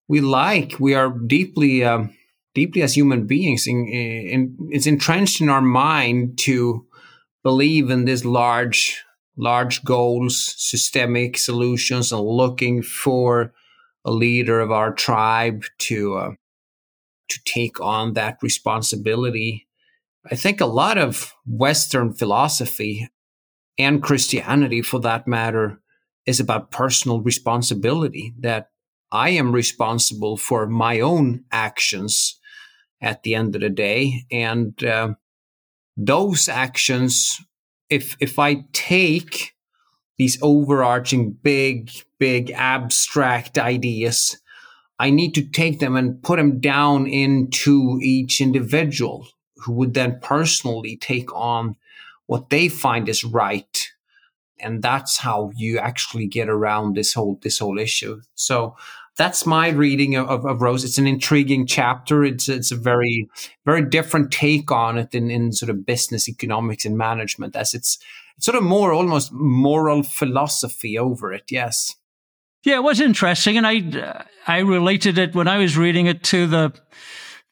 we 0.09 0.21
like. 0.21 0.79
We 0.81 0.95
are 0.95 1.11
deeply 1.11 1.85
um, 1.85 2.15
deeply 2.55 2.83
as 2.83 2.95
human 2.95 3.27
beings. 3.27 3.67
In, 3.67 3.87
in, 3.89 4.57
it's 4.71 4.87
entrenched 4.87 5.41
in 5.41 5.49
our 5.49 5.63
mind 5.63 6.39
to 6.41 6.87
believe 7.43 7.91
in 7.91 8.05
these 8.05 8.25
large 8.25 9.05
large 9.37 9.85
goals, 9.85 10.55
systemic 10.57 11.39
solutions, 11.39 12.13
and 12.13 12.21
looking 12.21 12.83
for 12.83 13.53
a 14.05 14.11
leader 14.11 14.61
of 14.61 14.71
our 14.71 14.93
tribe 14.93 15.65
to 15.79 16.15
uh, 16.17 16.31
to 17.29 17.41
take 17.45 17.81
on 17.81 18.15
that 18.15 18.39
responsibility. 18.43 19.67
I 20.31 20.37
think 20.37 20.61
a 20.61 20.67
lot 20.67 20.99
of 20.99 21.35
Western 21.47 22.15
philosophy 22.15 23.09
and 23.79 24.03
Christianity, 24.03 24.83
for 24.83 25.01
that 25.01 25.27
matter, 25.27 25.82
is 26.27 26.41
about 26.41 26.71
personal 26.71 27.21
responsibility 27.21 28.33
that 28.39 28.71
I 29.11 29.31
am 29.31 29.53
responsible 29.53 30.37
for 30.37 30.67
my 30.67 31.01
own 31.01 31.45
actions 31.53 32.39
at 33.01 33.23
the 33.23 33.35
end 33.35 33.55
of 33.55 33.61
the 33.61 33.71
day. 33.71 34.25
And 34.31 34.83
uh, 34.85 35.15
those 35.97 36.49
actions, 36.49 37.41
if, 37.91 38.17
if 38.21 38.39
I 38.39 38.65
take 38.73 39.55
these 40.17 40.39
overarching 40.41 41.33
big, 41.33 41.91
big 42.19 42.51
abstract 42.53 43.59
ideas, 43.59 44.39
I 44.99 45.11
need 45.11 45.35
to 45.35 45.43
take 45.43 45.81
them 45.81 45.97
and 45.97 46.23
put 46.23 46.37
them 46.37 46.61
down 46.61 47.07
into 47.07 47.99
each 48.01 48.41
individual 48.41 49.27
who 49.57 49.73
would 49.73 49.95
then 49.95 50.21
personally 50.23 50.97
take 50.97 51.35
on 51.35 51.77
what 52.27 52.51
they 52.51 52.69
find 52.69 53.09
is 53.09 53.25
right 53.25 53.92
and 54.61 54.83
that's 54.83 55.19
how 55.19 55.51
you 55.55 55.79
actually 55.79 56.27
get 56.27 56.49
around 56.49 56.95
this 56.95 57.13
whole 57.13 57.39
this 57.43 57.59
whole 57.59 57.79
issue. 57.79 58.21
So 58.35 58.77
that's 59.17 59.45
my 59.45 59.69
reading 59.69 60.17
of, 60.17 60.29
of, 60.29 60.47
of, 60.47 60.63
Rose. 60.63 60.85
It's 60.85 60.99
an 60.99 61.07
intriguing 61.07 61.67
chapter. 61.67 62.25
It's 62.25 62.49
it's 62.49 62.71
a 62.71 62.77
very 62.77 63.29
very 63.65 63.85
different 63.85 64.31
take 64.31 64.71
on 64.71 64.99
it 64.99 65.15
in, 65.15 65.31
in 65.31 65.53
sort 65.53 65.71
of 65.71 65.85
business 65.85 66.29
economics 66.29 66.85
and 66.85 66.97
management, 66.97 67.57
as 67.57 67.75
it's 67.75 67.99
it's 68.37 68.47
sort 68.47 68.57
of 68.57 68.63
more 68.63 68.93
almost 68.93 69.33
moral 69.33 70.03
philosophy 70.03 70.99
over 70.99 71.33
it. 71.33 71.45
Yes. 71.51 71.95
Yeah, 72.65 72.77
it 72.77 72.83
was 72.85 73.01
interesting, 73.01 73.59
and 73.59 73.67
I 73.67 74.25
I 74.47 74.59
related 74.59 75.19
it 75.19 75.35
when 75.35 75.49
I 75.49 75.59
was 75.59 75.77
reading 75.77 76.07
it 76.07 76.23
to 76.25 76.47
the 76.47 76.73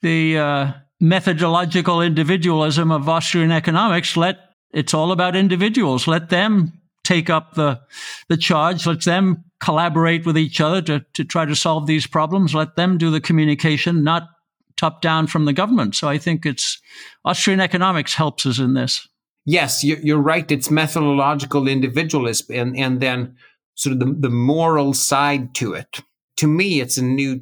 the 0.02 0.38
uh, 0.38 0.72
methodological 1.00 2.00
individualism 2.00 2.90
of 2.92 3.08
Austrian 3.08 3.50
economics. 3.50 4.16
Let 4.16 4.38
it's 4.72 4.94
all 4.94 5.12
about 5.12 5.36
individuals. 5.36 6.06
Let 6.06 6.30
them 6.30 6.80
take 7.11 7.29
up 7.29 7.55
the, 7.55 7.81
the 8.29 8.37
charge. 8.37 8.87
Let 8.87 9.03
them 9.03 9.44
collaborate 9.59 10.25
with 10.25 10.38
each 10.38 10.61
other 10.61 10.81
to, 10.83 11.05
to 11.14 11.25
try 11.25 11.44
to 11.44 11.57
solve 11.57 11.87
these 11.87 12.07
problems. 12.07 12.55
Let 12.55 12.77
them 12.77 12.99
do 12.99 13.11
the 13.11 13.20
communication, 13.20 14.05
not 14.05 14.29
top 14.77 15.03
down 15.03 15.27
from 15.27 15.44
the 15.44 15.53
government. 15.53 15.96
So 15.96 16.09
I 16.09 16.18
think 16.18 16.46
it's 16.46 16.81
Austrian 17.25 17.61
economics 17.61 18.14
helps 18.14 18.46
us 18.46 18.61
in 18.61 18.75
this. 18.75 19.09
Yes, 19.44 19.83
you're 19.83 20.23
right. 20.23 20.49
It's 20.51 20.70
methodological 20.70 21.66
individualism 21.66 22.46
and, 22.55 22.77
and 22.77 23.01
then 23.01 23.37
sort 23.75 23.94
of 23.94 23.99
the, 23.99 24.14
the 24.29 24.31
moral 24.31 24.94
side 24.94 25.55
to 25.57 25.75
it. 25.75 26.01
To 26.37 26.46
me, 26.46 26.81
it's 26.81 26.96
a 26.96 27.05
new 27.05 27.40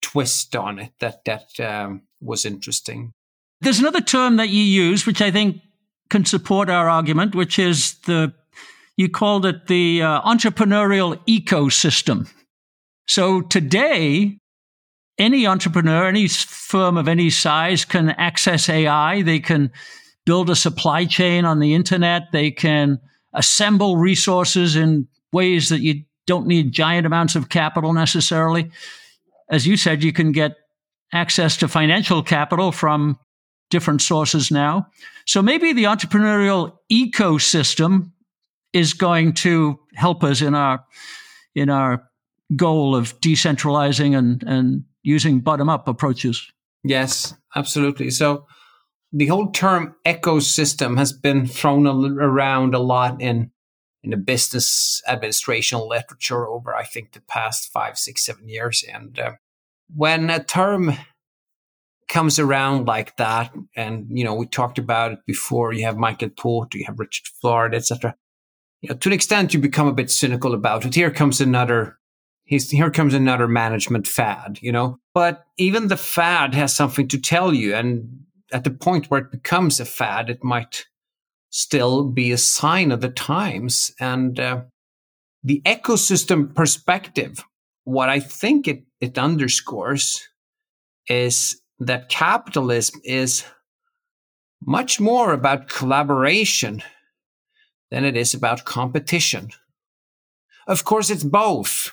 twist 0.00 0.56
on 0.56 0.78
it 0.78 0.92
that, 1.00 1.24
that 1.26 1.60
um, 1.60 2.02
was 2.20 2.46
interesting. 2.46 3.12
There's 3.60 3.78
another 3.78 4.00
term 4.00 4.36
that 4.36 4.48
you 4.48 4.62
use, 4.62 5.06
which 5.06 5.20
I 5.20 5.30
think 5.30 5.60
can 6.08 6.24
support 6.24 6.70
our 6.70 6.88
argument, 6.88 7.34
which 7.34 7.58
is 7.58 7.94
the 8.06 8.32
you 9.02 9.10
called 9.10 9.44
it 9.44 9.66
the 9.66 10.00
uh, 10.00 10.22
entrepreneurial 10.22 11.18
ecosystem. 11.26 12.32
So 13.06 13.40
today, 13.42 14.38
any 15.18 15.46
entrepreneur, 15.46 16.06
any 16.06 16.28
firm 16.28 16.96
of 16.96 17.08
any 17.08 17.28
size 17.30 17.84
can 17.84 18.10
access 18.10 18.68
AI. 18.68 19.22
They 19.22 19.40
can 19.40 19.72
build 20.24 20.48
a 20.50 20.56
supply 20.56 21.04
chain 21.04 21.44
on 21.44 21.58
the 21.58 21.74
internet. 21.74 22.30
They 22.32 22.52
can 22.52 23.00
assemble 23.34 23.96
resources 23.96 24.76
in 24.76 25.08
ways 25.32 25.68
that 25.68 25.80
you 25.80 26.04
don't 26.26 26.46
need 26.46 26.72
giant 26.72 27.04
amounts 27.04 27.34
of 27.34 27.48
capital 27.48 27.92
necessarily. 27.92 28.70
As 29.50 29.66
you 29.66 29.76
said, 29.76 30.04
you 30.04 30.12
can 30.12 30.30
get 30.30 30.52
access 31.12 31.56
to 31.58 31.68
financial 31.68 32.22
capital 32.22 32.70
from 32.70 33.18
different 33.68 34.00
sources 34.00 34.50
now. 34.50 34.86
So 35.26 35.42
maybe 35.42 35.72
the 35.72 35.84
entrepreneurial 35.84 36.76
ecosystem 36.90 38.12
is 38.72 38.94
going 38.94 39.34
to 39.34 39.78
help 39.94 40.24
us 40.24 40.40
in 40.40 40.54
our 40.54 40.84
in 41.54 41.68
our 41.68 42.08
goal 42.56 42.94
of 42.94 43.18
decentralizing 43.20 44.16
and 44.16 44.42
and 44.44 44.84
using 45.02 45.40
bottom 45.40 45.68
up 45.68 45.88
approaches. 45.88 46.50
Yes, 46.84 47.34
absolutely. 47.54 48.10
So 48.10 48.46
the 49.12 49.26
whole 49.26 49.50
term 49.50 49.94
ecosystem 50.06 50.98
has 50.98 51.12
been 51.12 51.46
thrown 51.46 51.86
around 51.86 52.74
a 52.74 52.78
lot 52.78 53.20
in 53.20 53.50
in 54.02 54.10
the 54.10 54.16
business 54.16 55.00
administration 55.06 55.80
literature 55.86 56.48
over, 56.48 56.74
I 56.74 56.84
think, 56.84 57.12
the 57.12 57.20
past 57.20 57.70
five, 57.70 57.96
six, 57.96 58.24
seven 58.24 58.48
years. 58.48 58.84
And 58.92 59.16
uh, 59.16 59.32
when 59.94 60.28
a 60.28 60.42
term 60.42 60.94
comes 62.08 62.38
around 62.38 62.86
like 62.86 63.16
that, 63.16 63.52
and 63.76 64.06
you 64.10 64.24
know, 64.24 64.34
we 64.34 64.46
talked 64.46 64.78
about 64.78 65.12
it 65.12 65.18
before. 65.26 65.72
You 65.72 65.84
have 65.84 65.96
Michael 65.96 66.30
Porter, 66.30 66.78
you 66.78 66.84
have 66.86 66.98
Richard 66.98 67.26
Florida, 67.40 67.76
etc. 67.76 68.16
You 68.82 68.90
know, 68.90 68.96
to 68.96 69.08
an 69.08 69.12
extent, 69.12 69.54
you 69.54 69.60
become 69.60 69.86
a 69.86 69.94
bit 69.94 70.10
cynical 70.10 70.54
about 70.54 70.84
it. 70.84 70.94
Here 70.94 71.10
comes 71.10 71.40
another. 71.40 71.98
here 72.46 72.90
comes 72.90 73.14
another 73.14 73.48
management 73.48 74.06
fad, 74.06 74.58
you 74.60 74.72
know. 74.72 74.98
But 75.14 75.44
even 75.56 75.88
the 75.88 75.96
fad 75.96 76.54
has 76.54 76.74
something 76.74 77.08
to 77.08 77.18
tell 77.20 77.54
you, 77.54 77.74
and 77.74 78.24
at 78.52 78.64
the 78.64 78.70
point 78.70 79.06
where 79.06 79.20
it 79.20 79.30
becomes 79.30 79.78
a 79.78 79.84
fad, 79.84 80.28
it 80.28 80.42
might 80.42 80.86
still 81.50 82.04
be 82.04 82.32
a 82.32 82.38
sign 82.38 82.90
of 82.90 83.00
the 83.00 83.08
times. 83.08 83.92
And 84.00 84.40
uh, 84.40 84.62
the 85.44 85.62
ecosystem 85.64 86.52
perspective, 86.52 87.44
what 87.84 88.08
I 88.08 88.18
think 88.18 88.66
it, 88.66 88.84
it 89.00 89.16
underscores 89.16 90.28
is 91.08 91.60
that 91.78 92.08
capitalism 92.08 93.00
is 93.04 93.44
much 94.64 94.98
more 95.00 95.32
about 95.32 95.68
collaboration 95.68 96.82
than 97.92 98.06
it 98.06 98.16
is 98.16 98.32
about 98.32 98.64
competition. 98.64 99.50
Of 100.66 100.82
course, 100.82 101.10
it's 101.10 101.24
both 101.24 101.92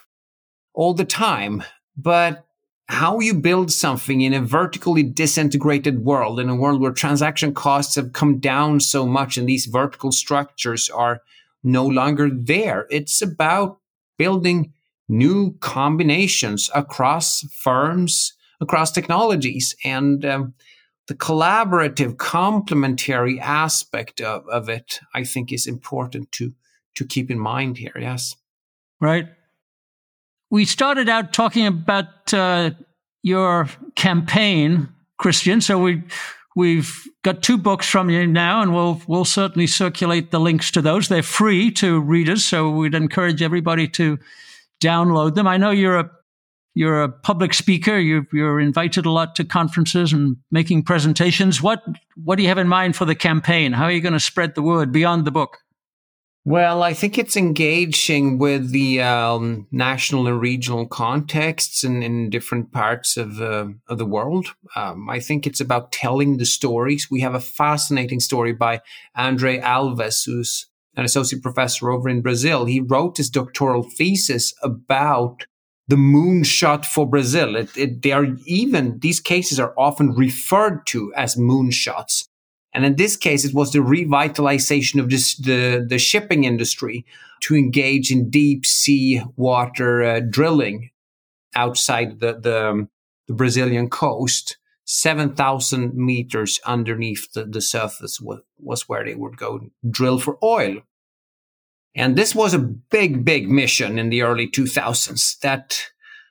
all 0.72 0.94
the 0.94 1.04
time, 1.04 1.62
but 1.94 2.46
how 2.88 3.20
you 3.20 3.34
build 3.34 3.70
something 3.70 4.22
in 4.22 4.32
a 4.32 4.40
vertically 4.40 5.02
disintegrated 5.02 6.02
world, 6.02 6.40
in 6.40 6.48
a 6.48 6.56
world 6.56 6.80
where 6.80 6.92
transaction 6.92 7.52
costs 7.52 7.96
have 7.96 8.14
come 8.14 8.38
down 8.38 8.80
so 8.80 9.06
much 9.06 9.36
and 9.36 9.46
these 9.46 9.66
vertical 9.66 10.10
structures 10.10 10.88
are 10.88 11.20
no 11.62 11.86
longer 11.86 12.30
there. 12.32 12.86
It's 12.90 13.20
about 13.20 13.78
building 14.16 14.72
new 15.06 15.54
combinations 15.60 16.70
across 16.74 17.42
firms, 17.62 18.32
across 18.58 18.90
technologies, 18.90 19.76
and 19.84 20.24
um, 20.24 20.54
the 21.10 21.16
collaborative, 21.16 22.16
complementary 22.16 23.38
aspect 23.40 24.20
of, 24.20 24.48
of 24.48 24.68
it, 24.68 25.00
I 25.14 25.24
think, 25.24 25.52
is 25.52 25.66
important 25.66 26.32
to 26.32 26.54
to 26.96 27.04
keep 27.04 27.30
in 27.30 27.38
mind 27.38 27.78
here. 27.78 27.96
Yes, 27.98 28.36
right 29.00 29.28
we 30.50 30.64
started 30.64 31.08
out 31.08 31.32
talking 31.32 31.66
about 31.66 32.34
uh, 32.34 32.72
your 33.22 33.68
campaign, 33.94 34.88
Christian. 35.16 35.60
So 35.60 35.78
we 35.78 36.02
we've 36.56 37.06
got 37.22 37.42
two 37.42 37.56
books 37.56 37.88
from 37.88 38.10
you 38.10 38.26
now, 38.26 38.60
and 38.60 38.74
we'll 38.74 39.00
we'll 39.06 39.24
certainly 39.24 39.66
circulate 39.66 40.30
the 40.30 40.40
links 40.40 40.70
to 40.72 40.82
those. 40.82 41.08
They're 41.08 41.22
free 41.22 41.70
to 41.72 42.00
readers, 42.00 42.44
so 42.44 42.70
we'd 42.70 42.94
encourage 42.94 43.42
everybody 43.42 43.88
to 43.88 44.18
download 44.82 45.34
them. 45.34 45.46
I 45.46 45.56
know 45.56 45.70
you're 45.70 45.98
a 45.98 46.10
you're 46.74 47.02
a 47.02 47.08
public 47.08 47.54
speaker. 47.54 47.98
You're, 47.98 48.26
you're 48.32 48.60
invited 48.60 49.06
a 49.06 49.10
lot 49.10 49.34
to 49.36 49.44
conferences 49.44 50.12
and 50.12 50.36
making 50.50 50.84
presentations. 50.84 51.62
What 51.62 51.82
what 52.22 52.36
do 52.36 52.42
you 52.42 52.48
have 52.48 52.58
in 52.58 52.68
mind 52.68 52.96
for 52.96 53.04
the 53.04 53.14
campaign? 53.14 53.72
How 53.72 53.84
are 53.84 53.92
you 53.92 54.00
going 54.00 54.12
to 54.12 54.20
spread 54.20 54.54
the 54.54 54.62
word 54.62 54.92
beyond 54.92 55.24
the 55.24 55.30
book? 55.30 55.58
Well, 56.44 56.82
I 56.82 56.94
think 56.94 57.18
it's 57.18 57.36
engaging 57.36 58.38
with 58.38 58.70
the 58.70 59.02
um, 59.02 59.66
national 59.70 60.26
and 60.26 60.40
regional 60.40 60.86
contexts 60.86 61.84
and 61.84 62.02
in 62.02 62.30
different 62.30 62.72
parts 62.72 63.18
of, 63.18 63.42
uh, 63.42 63.66
of 63.88 63.98
the 63.98 64.06
world. 64.06 64.54
Um, 64.74 65.10
I 65.10 65.20
think 65.20 65.46
it's 65.46 65.60
about 65.60 65.92
telling 65.92 66.38
the 66.38 66.46
stories. 66.46 67.10
We 67.10 67.20
have 67.20 67.34
a 67.34 67.40
fascinating 67.40 68.20
story 68.20 68.54
by 68.54 68.80
Andre 69.14 69.60
Alves, 69.60 70.24
who's 70.24 70.66
an 70.96 71.04
associate 71.04 71.42
professor 71.42 71.90
over 71.90 72.08
in 72.08 72.22
Brazil. 72.22 72.64
He 72.64 72.80
wrote 72.80 73.18
his 73.18 73.28
doctoral 73.28 73.82
thesis 73.82 74.54
about 74.62 75.44
the 75.88 75.96
moonshot 75.96 76.84
for 76.84 77.06
Brazil. 77.06 77.56
It, 77.56 77.76
it, 77.76 78.02
they 78.02 78.12
are 78.12 78.26
even, 78.46 78.98
these 79.00 79.20
cases 79.20 79.58
are 79.58 79.74
often 79.76 80.14
referred 80.14 80.86
to 80.86 81.12
as 81.14 81.36
moonshots 81.36 82.28
and 82.72 82.84
in 82.84 82.96
this 82.96 83.16
case, 83.16 83.44
it 83.44 83.54
was 83.54 83.72
the 83.72 83.80
revitalization 83.80 85.00
of 85.00 85.10
this, 85.10 85.36
the, 85.36 85.84
the 85.86 85.98
shipping 85.98 86.44
industry 86.44 87.04
to 87.40 87.56
engage 87.56 88.10
in 88.10 88.30
deep 88.30 88.64
sea 88.64 89.22
water 89.36 90.02
uh, 90.02 90.20
drilling 90.20 90.90
outside 91.54 92.20
the, 92.20 92.34
the, 92.34 92.88
the 93.26 93.34
Brazilian 93.34 93.88
coast. 93.88 94.56
7,000 94.84 95.94
meters 95.94 96.58
underneath 96.64 97.32
the, 97.32 97.44
the 97.44 97.60
surface 97.60 98.20
was, 98.20 98.40
was 98.58 98.88
where 98.88 99.04
they 99.04 99.14
would 99.14 99.36
go 99.36 99.70
drill 99.88 100.18
for 100.18 100.36
oil. 100.42 100.80
And 101.94 102.16
this 102.16 102.34
was 102.34 102.54
a 102.54 102.58
big, 102.58 103.24
big 103.24 103.48
mission 103.48 103.98
in 103.98 104.10
the 104.10 104.22
early 104.22 104.48
2000s 104.48 105.38
that 105.40 105.86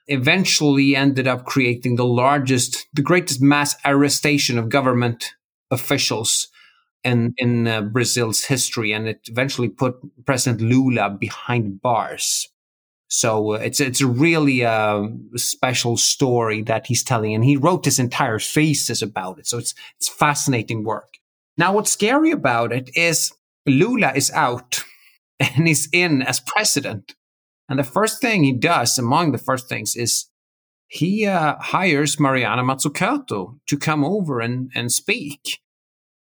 eventually 0.06 0.96
ended 0.96 1.28
up 1.28 1.44
creating 1.44 1.96
the 1.96 2.04
largest, 2.04 2.86
the 2.92 3.02
greatest 3.02 3.42
mass 3.42 3.76
arrestation 3.84 4.58
of 4.58 4.68
government 4.68 5.34
officials 5.70 6.48
in 7.04 7.34
in 7.38 7.66
uh, 7.66 7.82
Brazil's 7.82 8.44
history, 8.44 8.92
and 8.92 9.08
it 9.08 9.20
eventually 9.26 9.68
put 9.68 9.96
President 10.26 10.60
Lula 10.60 11.10
behind 11.10 11.80
bars. 11.80 12.48
So 13.08 13.54
uh, 13.54 13.58
it's 13.58 13.80
it's 13.80 14.00
a 14.00 14.06
really 14.06 14.64
uh, 14.64 15.08
special 15.36 15.96
story 15.96 16.62
that 16.62 16.86
he's 16.86 17.02
telling, 17.02 17.34
and 17.34 17.44
he 17.44 17.56
wrote 17.56 17.84
this 17.84 17.98
entire 17.98 18.38
thesis 18.38 19.02
about 19.02 19.38
it. 19.38 19.46
So 19.46 19.58
it's 19.58 19.74
it's 19.98 20.08
fascinating 20.08 20.84
work. 20.84 21.18
Now, 21.56 21.74
what's 21.74 21.90
scary 21.90 22.30
about 22.30 22.72
it 22.72 22.90
is 22.94 23.32
Lula 23.66 24.12
is 24.14 24.30
out 24.32 24.84
and 25.40 25.66
he's 25.66 25.88
in 25.92 26.22
as 26.22 26.40
president, 26.40 27.14
and 27.68 27.78
the 27.78 27.84
first 27.84 28.20
thing 28.20 28.44
he 28.44 28.52
does, 28.52 28.98
among 28.98 29.32
the 29.32 29.38
first 29.38 29.68
things, 29.68 29.96
is 29.96 30.26
he 30.88 31.24
uh, 31.24 31.54
hires 31.60 32.18
Mariana 32.18 32.62
Mazzucato 32.62 33.58
to 33.68 33.76
come 33.78 34.04
over 34.04 34.40
and, 34.40 34.72
and 34.74 34.90
speak 34.90 35.60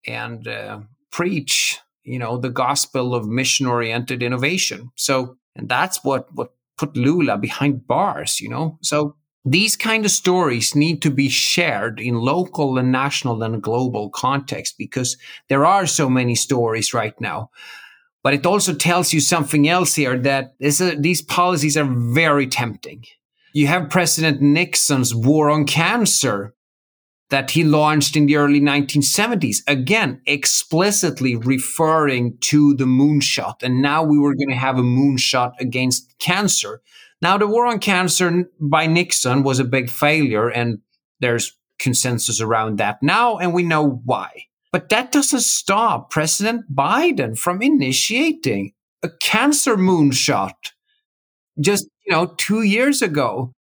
and 0.07 0.47
uh, 0.47 0.79
preach, 1.11 1.79
you 2.03 2.17
know, 2.17 2.37
the 2.37 2.49
gospel 2.49 3.13
of 3.13 3.27
mission 3.27 3.67
oriented 3.67 4.23
innovation. 4.23 4.89
So, 4.95 5.37
and 5.55 5.69
that's 5.69 6.03
what, 6.03 6.33
what 6.33 6.53
put 6.79 6.97
Lula 6.97 7.37
behind 7.37 7.85
bars, 7.85 8.41
you 8.41 8.49
know? 8.49 8.79
So 8.81 9.15
these 9.45 9.77
kind 9.77 10.03
of 10.03 10.09
stories 10.11 10.75
need 10.75 11.03
to 11.03 11.11
be 11.11 11.29
shared 11.29 11.99
in 11.99 12.15
local 12.15 12.79
and 12.79 12.91
national 12.91 13.43
and 13.43 13.61
global 13.61 14.09
context 14.09 14.75
because 14.79 15.15
there 15.47 15.63
are 15.63 15.85
so 15.85 16.09
many 16.09 16.33
stories 16.33 16.91
right 16.91 17.19
now. 17.21 17.51
But 18.25 18.33
it 18.33 18.45
also 18.45 18.73
tells 18.73 19.13
you 19.13 19.21
something 19.21 19.69
else 19.69 19.95
here 19.95 20.17
that 20.17 20.55
a, 20.61 20.95
these 20.99 21.21
policies 21.21 21.77
are 21.77 21.85
very 21.85 22.47
tempting 22.47 23.05
you 23.55 23.67
have 23.67 23.89
President 23.89 24.41
Nixon's 24.41 25.15
war 25.15 25.49
on 25.49 25.63
cancer 25.63 26.53
that 27.29 27.51
he 27.51 27.63
launched 27.63 28.17
in 28.17 28.25
the 28.25 28.35
early 28.35 28.59
1970s, 28.59 29.59
again, 29.65 30.21
explicitly 30.25 31.37
referring 31.37 32.37
to 32.41 32.75
the 32.75 32.83
moonshot. 32.83 33.63
And 33.63 33.81
now 33.81 34.03
we 34.03 34.19
were 34.19 34.35
going 34.35 34.49
to 34.49 34.55
have 34.55 34.77
a 34.77 34.81
moonshot 34.81 35.53
against 35.61 36.19
cancer. 36.19 36.81
Now, 37.21 37.37
the 37.37 37.47
war 37.47 37.65
on 37.65 37.79
cancer 37.79 38.43
by 38.59 38.87
Nixon 38.87 39.41
was 39.41 39.59
a 39.59 39.63
big 39.63 39.89
failure, 39.89 40.49
and 40.49 40.79
there's 41.21 41.57
consensus 41.79 42.41
around 42.41 42.77
that 42.79 43.01
now, 43.01 43.37
and 43.37 43.53
we 43.53 43.63
know 43.63 44.01
why. 44.03 44.47
But 44.75 44.89
that 44.89 45.13
doesn't 45.13 45.39
stop 45.39 46.09
President 46.09 46.75
Biden 46.75 47.39
from 47.39 47.61
initiating 47.61 48.73
a 49.01 49.09
cancer 49.09 49.77
moonshot 49.77 50.73
just 51.57 51.87
you 52.05 52.11
know, 52.11 52.35
two 52.35 52.63
years 52.63 53.01
ago. 53.01 53.53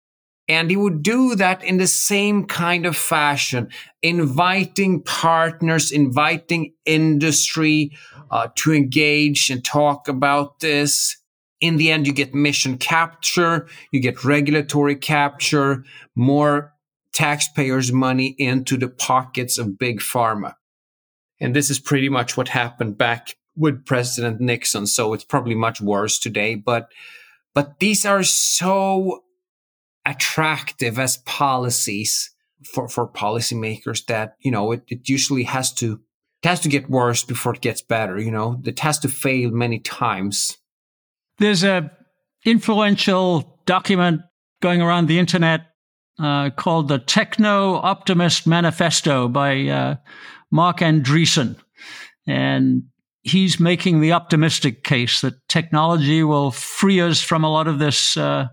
And 0.49 0.69
he 0.69 0.75
would 0.75 1.03
do 1.03 1.35
that 1.35 1.63
in 1.63 1.77
the 1.77 1.87
same 1.87 2.43
kind 2.43 2.85
of 2.85 2.97
fashion, 2.97 3.69
inviting 4.01 5.03
partners, 5.03 5.89
inviting 5.89 6.73
industry 6.83 7.91
uh, 8.29 8.49
to 8.55 8.73
engage 8.73 9.49
and 9.49 9.63
talk 9.63 10.09
about 10.09 10.59
this. 10.59 11.15
In 11.61 11.77
the 11.77 11.91
end, 11.91 12.07
you 12.07 12.11
get 12.11 12.35
mission 12.35 12.77
capture, 12.77 13.69
you 13.93 14.01
get 14.01 14.25
regulatory 14.25 14.97
capture, 14.97 15.85
more 16.13 16.73
taxpayers' 17.13 17.93
money 17.93 18.35
into 18.37 18.75
the 18.75 18.89
pockets 18.89 19.57
of 19.57 19.79
big 19.79 20.01
pharma. 20.01 20.55
And 21.39 21.55
this 21.55 21.69
is 21.69 21.79
pretty 21.79 22.09
much 22.09 22.37
what 22.37 22.49
happened 22.49 22.97
back 22.97 23.35
with 23.55 23.85
President 23.85 24.39
Nixon. 24.41 24.87
So 24.87 25.13
it's 25.13 25.23
probably 25.23 25.55
much 25.55 25.81
worse 25.81 26.19
today, 26.19 26.55
but 26.55 26.89
but 27.53 27.79
these 27.79 28.05
are 28.05 28.23
so 28.23 29.23
attractive 30.05 30.99
as 30.99 31.17
policies 31.17 32.31
for, 32.63 32.87
for 32.87 33.07
policymakers 33.07 34.05
that, 34.05 34.35
you 34.39 34.51
know, 34.51 34.71
it, 34.73 34.83
it 34.87 35.09
usually 35.09 35.43
has 35.43 35.73
to 35.75 35.99
it 36.43 36.47
has 36.47 36.59
to 36.59 36.69
get 36.69 36.89
worse 36.89 37.23
before 37.23 37.55
it 37.55 37.61
gets 37.61 37.81
better, 37.81 38.19
you 38.19 38.29
know. 38.29 38.61
It 38.65 38.79
has 38.81 38.99
to 38.99 39.07
fail 39.07 39.49
many 39.49 39.79
times. 39.79 40.57
There's 41.39 41.63
a 41.63 41.91
influential 42.45 43.59
document 43.65 44.21
going 44.61 44.81
around 44.81 45.07
the 45.07 45.17
internet 45.17 45.61
uh, 46.19 46.51
called 46.51 46.87
the 46.87 46.99
Techno 46.99 47.75
Optimist 47.75 48.45
Manifesto 48.45 49.27
by 49.27 49.67
uh, 49.67 49.95
Marc 50.55 50.79
Andreessen. 50.79 51.57
And 52.25 52.83
he's 53.21 53.59
making 53.59 53.99
the 53.99 54.13
optimistic 54.13 54.83
case 54.83 55.21
that 55.21 55.47
technology 55.49 56.23
will 56.23 56.51
free 56.51 57.01
us 57.01 57.21
from 57.21 57.43
a 57.43 57.51
lot 57.51 57.67
of 57.67 57.77
this, 57.77 58.15
uh, 58.15 58.47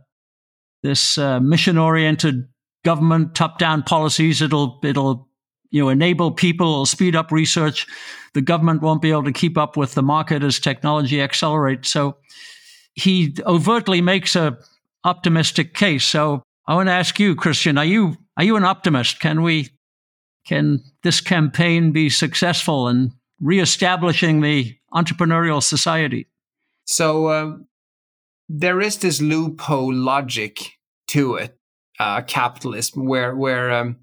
this 0.83 1.17
uh, 1.17 1.39
mission 1.41 1.79
oriented 1.79 2.49
government 2.85 3.35
top 3.35 3.59
down 3.59 3.85
policies. 3.85 4.43
It'll, 4.43 4.81
it'll, 4.83 5.29
you 5.71 5.83
know, 5.83 5.89
enable 5.89 6.33
people, 6.33 6.67
it'll 6.67 6.87
speed 6.87 7.15
up 7.15 7.31
research. 7.31 7.87
The 8.35 8.43
government 8.43 8.83
won't 8.83 9.01
be 9.01 9.13
able 9.13 9.25
to 9.25 9.33
keep 9.33 9.57
up 9.57 9.77
with 9.77 9.95
the 9.95 10.03
market 10.03 10.43
as 10.43 10.59
technology 10.59 11.23
accelerates. 11.23 11.89
So 11.91 12.17
he 12.95 13.35
overtly 13.47 14.01
makes 14.01 14.35
a 14.35 14.59
optimistic 15.05 15.75
case. 15.75 16.05
So 16.05 16.43
I 16.67 16.75
want 16.75 16.89
to 16.89 16.93
ask 16.93 17.19
you, 17.21 17.37
Christian, 17.37 17.79
are 17.79 17.85
you 17.85 18.17
are 18.37 18.45
you 18.45 18.57
an 18.57 18.65
optimist? 18.65 19.21
Can 19.21 19.43
we 19.43 19.69
can 20.47 20.83
this 21.03 21.21
campaign 21.21 21.93
be 21.93 22.11
successful 22.11 22.89
in 22.89 23.13
reestablishing 23.41 24.41
the 24.41 24.77
entrepreneurial 24.93 25.63
society? 25.63 26.29
So 26.85 27.31
um, 27.31 27.67
there 28.49 28.81
is 28.81 28.99
this 28.99 29.21
loophole 29.21 29.95
logic 29.95 30.59
to 31.09 31.37
it, 31.37 31.59
uh, 31.99 32.23
capitalism, 32.23 33.07
where 33.07 33.35
where 33.35 33.71
um, 33.71 33.97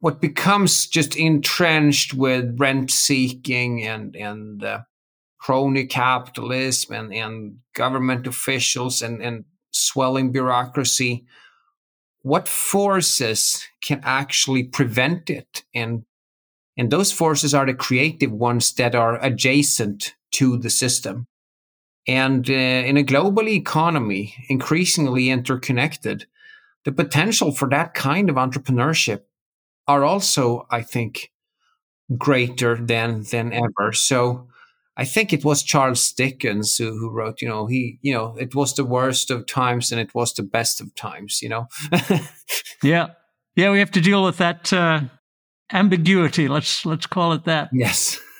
what 0.00 0.20
becomes 0.20 0.86
just 0.86 1.16
entrenched 1.16 2.14
with 2.14 2.58
rent 2.58 2.90
seeking 2.90 3.82
and 3.82 4.16
and 4.16 4.64
uh, 4.64 4.80
crony 5.40 5.86
capitalism 5.86 6.94
and, 6.94 7.14
and 7.14 7.56
government 7.74 8.26
officials 8.26 9.02
and, 9.02 9.22
and 9.22 9.44
swelling 9.70 10.32
bureaucracy, 10.32 11.24
what 12.22 12.48
forces 12.48 13.66
can 13.82 14.00
actually 14.04 14.64
prevent 14.64 15.30
it? 15.30 15.64
And, 15.74 16.04
and 16.76 16.90
those 16.90 17.12
forces 17.12 17.54
are 17.54 17.66
the 17.66 17.74
creative 17.74 18.32
ones 18.32 18.72
that 18.74 18.94
are 18.94 19.22
adjacent 19.24 20.14
to 20.32 20.56
the 20.56 20.70
system. 20.70 21.26
And 22.06 22.48
uh, 22.48 22.52
in 22.52 22.96
a 22.96 23.02
global 23.02 23.48
economy, 23.48 24.34
increasingly 24.48 25.30
interconnected, 25.30 26.26
the 26.84 26.92
potential 26.92 27.52
for 27.52 27.68
that 27.68 27.94
kind 27.94 28.30
of 28.30 28.36
entrepreneurship 28.36 29.22
are 29.86 30.04
also, 30.04 30.66
I 30.70 30.82
think, 30.82 31.30
greater 32.16 32.76
than 32.76 33.24
than 33.24 33.52
ever. 33.52 33.92
So 33.92 34.48
I 35.00 35.04
think 35.04 35.32
it 35.32 35.46
was 35.46 35.62
Charles 35.62 36.12
Dickens 36.12 36.76
who, 36.76 36.90
who, 36.90 37.08
wrote, 37.10 37.40
you 37.40 37.48
know, 37.48 37.66
he, 37.66 37.98
you 38.02 38.12
know, 38.12 38.36
it 38.36 38.54
was 38.54 38.74
the 38.74 38.84
worst 38.84 39.30
of 39.30 39.46
times 39.46 39.90
and 39.90 39.98
it 39.98 40.14
was 40.14 40.34
the 40.34 40.42
best 40.42 40.78
of 40.78 40.94
times, 40.94 41.40
you 41.40 41.48
know? 41.48 41.68
yeah. 42.82 43.06
Yeah. 43.56 43.70
We 43.70 43.78
have 43.78 43.90
to 43.92 44.02
deal 44.02 44.22
with 44.22 44.36
that, 44.36 44.70
uh, 44.74 45.00
ambiguity. 45.72 46.48
Let's, 46.48 46.84
let's 46.84 47.06
call 47.06 47.32
it 47.32 47.44
that. 47.44 47.70
Yes. 47.72 48.20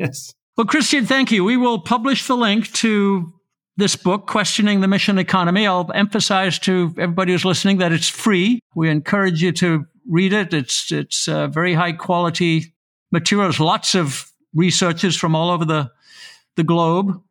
Yes. 0.00 0.32
Well, 0.56 0.64
Christian, 0.64 1.06
thank 1.06 1.32
you. 1.32 1.42
We 1.42 1.56
will 1.56 1.80
publish 1.80 2.28
the 2.28 2.36
link 2.36 2.72
to 2.74 3.32
this 3.76 3.96
book, 3.96 4.28
Questioning 4.28 4.80
the 4.80 4.86
Mission 4.86 5.18
Economy. 5.18 5.66
I'll 5.66 5.90
emphasize 5.92 6.56
to 6.60 6.94
everybody 6.96 7.32
who's 7.32 7.44
listening 7.44 7.78
that 7.78 7.90
it's 7.90 8.08
free. 8.08 8.60
We 8.76 8.90
encourage 8.90 9.42
you 9.42 9.50
to 9.54 9.86
read 10.08 10.32
it. 10.32 10.54
It's, 10.54 10.92
it's 10.92 11.26
uh, 11.26 11.48
very 11.48 11.74
high 11.74 11.94
quality 11.94 12.76
materials, 13.10 13.58
lots 13.58 13.96
of 13.96 14.30
researchers 14.54 15.16
from 15.16 15.34
all 15.34 15.50
over 15.50 15.64
the 15.64 15.90
the 16.58 16.64
globe, 16.64 17.22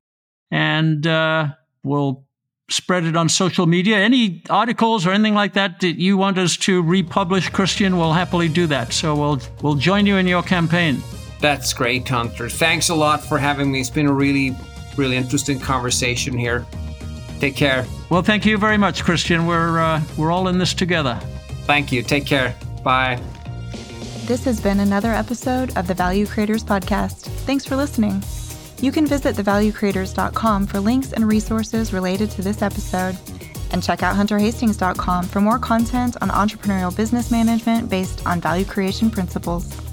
and 0.50 1.06
uh, 1.06 1.50
we'll 1.84 2.26
spread 2.70 3.04
it 3.04 3.16
on 3.16 3.30
social 3.30 3.68
media. 3.68 3.98
Any 3.98 4.42
articles 4.50 5.06
or 5.06 5.12
anything 5.12 5.36
like 5.36 5.54
that 5.54 5.82
that 5.82 6.00
you 6.00 6.18
want 6.18 6.38
us 6.38 6.58
to 6.58 6.82
republish, 6.82 7.50
Christian, 7.50 7.98
we'll 7.98 8.14
happily 8.14 8.50
do 8.50 8.66
that. 8.68 8.94
So 8.94 9.16
we'll 9.16 9.40
we'll 9.62 9.76
join 9.76 10.08
you 10.08 10.18
in 10.18 10.26
your 10.26 10.42
campaign. 10.42 11.04
That's 11.40 11.74
great, 11.74 12.08
Hunter. 12.08 12.50
Thanks 12.50 12.90
a 12.90 12.96
lot 12.96 13.24
for 13.24 13.38
having 13.38 13.72
me. 13.72 13.80
It's 13.80 13.92
been 13.92 14.08
a 14.08 14.14
really, 14.14 14.56
really 14.96 15.18
interesting 15.18 15.60
conversation 15.60 16.36
here. 16.36 16.66
Take 17.40 17.56
care. 17.56 17.86
Well, 18.10 18.24
thank 18.24 18.46
you 18.46 18.58
very 18.58 18.78
much, 18.78 19.04
Christian. 19.04 19.46
We're 19.46 19.80
uh, 19.80 20.02
we're 20.18 20.32
all 20.32 20.48
in 20.48 20.58
this 20.58 20.74
together. 20.74 21.20
Thank 21.66 21.92
you. 21.92 22.02
Take 22.02 22.26
care. 22.26 22.56
Bye. 22.84 23.22
This 24.26 24.44
has 24.46 24.60
been 24.60 24.80
another 24.80 25.14
episode 25.14 25.78
of 25.78 25.88
the 25.88 25.94
Value 25.94 26.26
Creators 26.26 26.64
Podcast. 26.64 27.28
Thanks 27.46 27.66
for 27.66 27.78
listening. 27.78 28.22
You 28.80 28.92
can 28.92 29.08
visit 29.08 29.36
thevaluecreators.com 29.36 30.68
for 30.68 30.80
links 30.80 31.14
and 31.14 31.28
resources 31.28 31.94
related 31.94 32.30
to 32.32 32.42
this 32.42 32.62
episode, 32.62 33.18
and 33.72 33.82
check 33.84 34.04
out 34.04 34.16
hunterhastings.com 34.16 35.26
for 35.26 35.42
more 35.42 35.60
content 35.60 36.16
on 36.22 36.30
entrepreneurial 36.30 36.96
business 36.96 37.32
management 37.32 37.90
based 37.90 38.26
on 38.26 38.40
value 38.40 38.66
creation 38.66 39.10
principles. 39.10 39.87